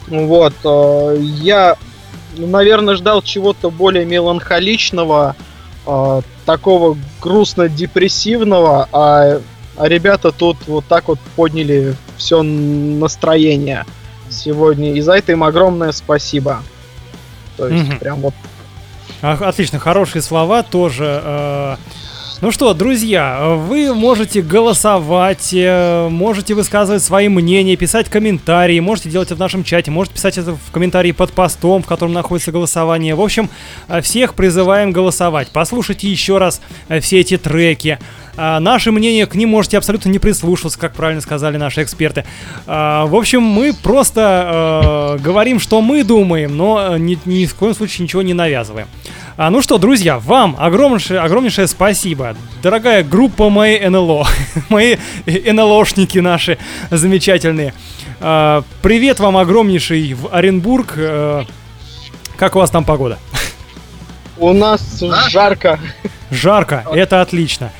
Вот, 0.07 0.53
а, 0.63 1.13
я, 1.15 1.75
наверное, 2.37 2.95
ждал 2.95 3.21
чего-то 3.21 3.69
более 3.69 4.05
меланхоличного, 4.05 5.35
а, 5.85 6.21
такого 6.45 6.97
грустно-депрессивного, 7.21 8.87
а, 8.91 9.41
а 9.77 9.87
ребята 9.87 10.31
тут 10.31 10.57
вот 10.67 10.85
так 10.85 11.07
вот 11.07 11.19
подняли 11.35 11.95
все 12.17 12.41
настроение 12.41 13.85
сегодня. 14.29 14.93
И 14.93 15.01
за 15.01 15.13
это 15.13 15.33
им 15.33 15.43
огромное 15.43 15.91
спасибо. 15.91 16.61
То 17.57 17.67
есть 17.67 17.87
Мгм. 17.87 17.99
прям 17.99 18.19
вот 18.21 18.33
Отлично, 19.21 19.79
хорошие 19.79 20.21
слова 20.21 20.61
тоже. 20.63 21.21
э, 21.23 21.75
Ну 22.39 22.51
что, 22.51 22.75
друзья, 22.75 23.55
вы 23.55 23.95
можете 23.95 24.43
голосовать, 24.43 25.49
э, 25.53 26.07
можете 26.07 26.53
высказывать 26.53 27.01
свои 27.01 27.29
мнения, 27.29 27.75
писать 27.75 28.09
комментарии, 28.09 28.79
можете 28.79 29.09
делать 29.09 29.29
это 29.29 29.37
в 29.37 29.39
нашем 29.39 29.63
чате, 29.63 29.89
можете 29.89 30.13
писать 30.17 30.37
это 30.37 30.51
в 30.53 30.71
комментарии 30.71 31.13
под 31.13 31.31
постом, 31.31 31.81
в 31.81 31.87
котором 31.87 32.13
находится 32.13 32.51
голосование. 32.51 33.15
В 33.15 33.21
общем, 33.21 33.49
э, 33.87 34.01
всех 34.01 34.35
призываем 34.35 34.91
голосовать. 34.91 35.47
Послушайте 35.51 36.09
еще 36.11 36.37
раз 36.37 36.61
э, 36.89 36.99
все 36.99 37.21
эти 37.21 37.39
треки. 37.39 37.97
А, 38.39 38.59
Наше 38.59 38.91
мнение 38.91 39.25
к 39.25 39.33
ним 39.33 39.49
можете 39.49 39.79
абсолютно 39.79 40.09
не 40.09 40.19
прислушиваться, 40.19 40.77
как 40.77 40.93
правильно 40.93 41.21
сказали 41.21 41.57
наши 41.57 41.81
эксперты. 41.81 42.23
В 42.67 43.17
общем, 43.17 43.41
мы 43.41 43.73
просто 43.73 45.17
говорим, 45.23 45.59
что 45.59 45.81
мы 45.81 46.03
думаем, 46.03 46.55
но 46.55 46.97
ни, 46.97 47.17
ни 47.25 47.47
в 47.47 47.55
коем 47.55 47.73
случае 47.73 48.03
ничего 48.03 48.21
не 48.21 48.35
навязываем. 48.35 48.87
А, 49.37 49.51
ну 49.51 49.61
что, 49.61 49.77
друзья, 49.77 50.17
вам 50.17 50.55
огромнейшее, 50.57 51.19
огромнейшее 51.19 51.67
спасибо. 51.67 52.35
Дорогая 52.63 53.03
группа 53.03 53.49
моей 53.49 53.87
НЛО, 53.87 54.27
мои 54.69 54.97
НЛОшники 55.27 56.17
наши 56.17 56.57
замечательные. 56.89 57.75
А, 58.19 58.63
привет 58.81 59.19
вам 59.19 59.37
огромнейший 59.37 60.13
в 60.15 60.33
Оренбург. 60.33 60.93
Э, 60.97 61.43
как 62.35 62.55
у 62.55 62.59
вас 62.59 62.71
там 62.71 62.83
погода? 62.83 63.19
у 64.39 64.53
нас 64.53 65.03
жарко. 65.29 65.79
Жарко, 66.31 66.83
это 66.91 67.21
отлично. 67.21 67.71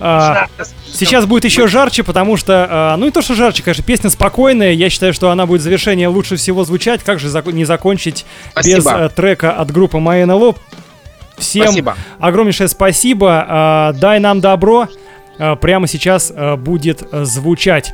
А, 0.00 0.48
Сейчас 0.92 1.24
будет 1.26 1.44
еще 1.44 1.66
жарче, 1.66 2.02
потому 2.02 2.36
что, 2.36 2.66
а, 2.70 2.96
ну 2.96 3.06
и 3.06 3.10
то, 3.10 3.22
что 3.22 3.34
жарче, 3.34 3.62
конечно, 3.62 3.84
песня 3.84 4.10
спокойная. 4.10 4.72
Я 4.72 4.90
считаю, 4.90 5.14
что 5.14 5.30
она 5.30 5.46
будет 5.46 5.60
в 5.60 5.64
завершение 5.64 6.08
лучше 6.08 6.36
всего 6.36 6.64
звучать. 6.64 7.02
Как 7.04 7.20
же 7.20 7.28
зак- 7.28 7.52
не 7.52 7.64
закончить 7.64 8.26
без 8.56 8.82
Спасибо. 8.82 9.04
э, 9.04 9.08
трека 9.08 9.52
от 9.52 9.70
группы 9.70 9.98
NLO? 9.98 10.56
Всем 11.40 11.64
Спасибо. 11.64 11.96
огромнейшее 12.18 12.68
спасибо. 12.68 13.44
А, 13.48 13.92
Дай 13.94 14.20
нам 14.20 14.40
добро. 14.40 14.88
а, 15.38 15.56
Прямо 15.56 15.86
сейчас 15.86 16.32
а, 16.34 16.56
будет 16.56 17.02
звучать. 17.10 17.92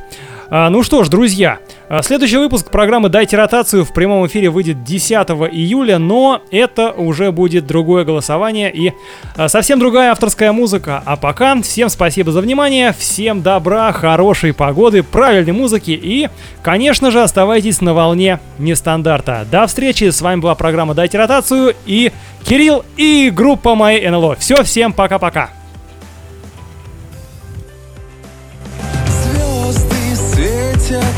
Ну 0.49 0.81
что 0.81 1.03
ж, 1.03 1.09
друзья, 1.09 1.59
следующий 2.01 2.35
выпуск 2.35 2.69
программы 2.69 3.07
«Дайте 3.07 3.37
ротацию» 3.37 3.85
в 3.85 3.93
прямом 3.93 4.27
эфире 4.27 4.49
выйдет 4.49 4.83
10 4.83 5.11
июля, 5.53 5.99
но 5.99 6.41
это 6.51 6.91
уже 6.91 7.31
будет 7.31 7.65
другое 7.65 8.03
голосование 8.03 8.69
и 8.73 8.91
а, 9.37 9.47
совсем 9.47 9.79
другая 9.79 10.11
авторская 10.11 10.51
музыка. 10.51 11.01
А 11.05 11.15
пока 11.15 11.61
всем 11.61 11.87
спасибо 11.87 12.33
за 12.33 12.41
внимание, 12.41 12.93
всем 12.97 13.41
добра, 13.41 13.93
хорошей 13.93 14.53
погоды, 14.53 15.01
правильной 15.01 15.53
музыки 15.53 15.91
и, 15.91 16.27
конечно 16.61 17.09
же, 17.09 17.21
оставайтесь 17.21 17.79
на 17.79 17.93
волне 17.93 18.41
нестандарта. 18.59 19.47
До 19.49 19.65
встречи, 19.65 20.09
с 20.09 20.21
вами 20.21 20.41
была 20.41 20.55
программа 20.55 20.93
«Дайте 20.93 21.17
ротацию» 21.17 21.73
и 21.85 22.11
Кирилл 22.43 22.83
и 22.97 23.31
группа 23.33 23.75
моей 23.75 24.09
НЛО. 24.09 24.35
Все, 24.35 24.63
всем 24.63 24.91
пока-пока. 24.91 25.51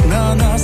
Светят 0.10 0.36
на 0.36 0.58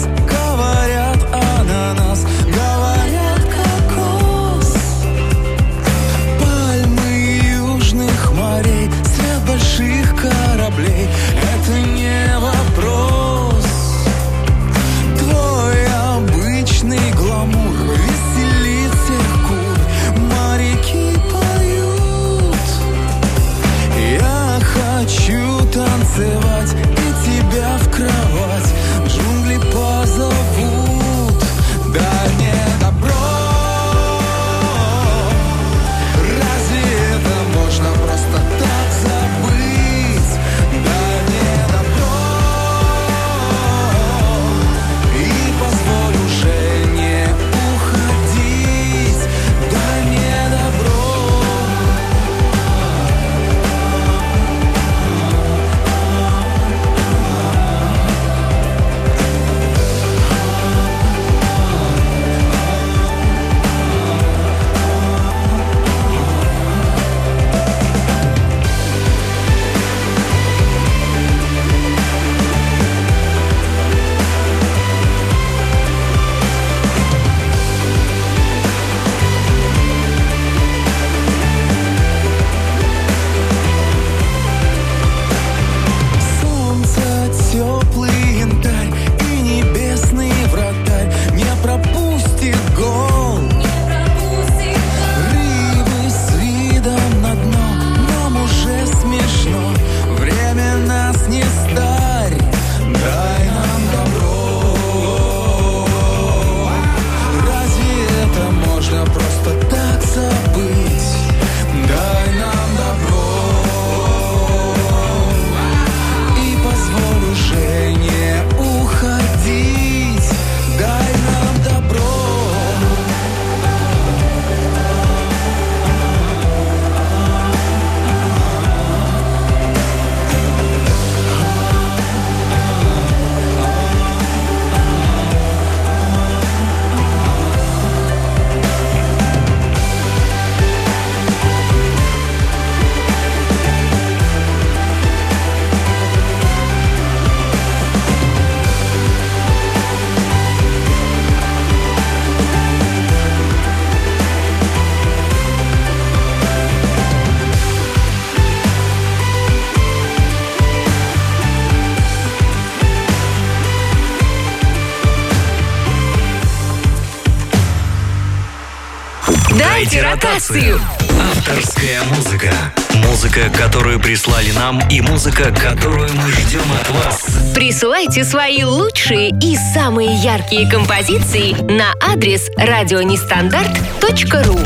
Дайте 169.96 170.10
ротацию. 170.10 170.82
Авторская 171.22 172.04
музыка. 172.04 172.52
Музыка, 172.96 173.50
которую 173.58 173.98
прислали 173.98 174.52
нам, 174.52 174.86
и 174.90 175.00
музыка, 175.00 175.54
которую 175.54 176.10
мы 176.14 176.32
ждем 176.34 176.70
от 176.82 176.90
вас. 176.90 177.26
Присылайте 177.56 178.26
свои 178.26 178.66
лучшие 178.66 179.30
и 179.30 179.56
самые 179.74 180.14
яркие 180.16 180.70
композиции 180.70 181.54
на 181.72 181.94
адрес 182.02 182.50
радионестандарт.ру. 182.58 184.60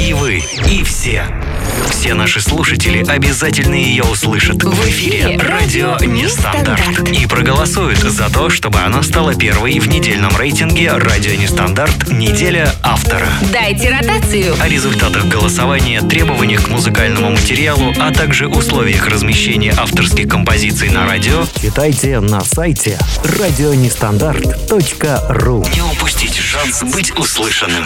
И 0.00 0.12
вы, 0.12 0.44
и 0.70 0.84
все. 0.84 1.24
Все 1.90 2.14
наши 2.14 2.40
слушатели 2.40 3.04
обязательно 3.06 3.74
ее 3.74 4.04
услышат 4.04 4.62
в 4.62 4.88
эфире 4.88 5.36
«Радио 5.38 5.96
Нестандарт» 6.04 7.08
и 7.10 7.26
проголосуют 7.26 7.98
за 7.98 8.30
то, 8.30 8.48
чтобы 8.50 8.80
она 8.80 9.02
стала 9.02 9.34
первой 9.34 9.78
в 9.78 9.88
недельном 9.88 10.34
рейтинге 10.36 10.92
«Радио 10.92 11.34
Нестандарт. 11.34 12.10
Неделя 12.10 12.70
автора». 12.82 13.28
Дайте 13.52 13.90
ротацию. 13.90 14.54
О 14.60 14.68
результатах 14.68 15.26
голосования, 15.26 16.00
требованиях 16.02 16.64
к 16.64 16.68
музыкальному 16.68 17.30
материалу, 17.30 17.94
а 17.98 18.12
также 18.12 18.48
условиях 18.48 19.08
размещения 19.08 19.72
авторских 19.76 20.28
композиций 20.28 20.90
на 20.90 21.06
радио 21.06 21.44
Читайте 21.60 22.20
на 22.20 22.40
сайте 22.42 22.98
радионестандарт.ру 23.24 25.64
не 25.74 25.82
упустите 25.82 26.40
шанс 26.40 26.82
быть 26.82 27.10
услышанным. 27.18 27.84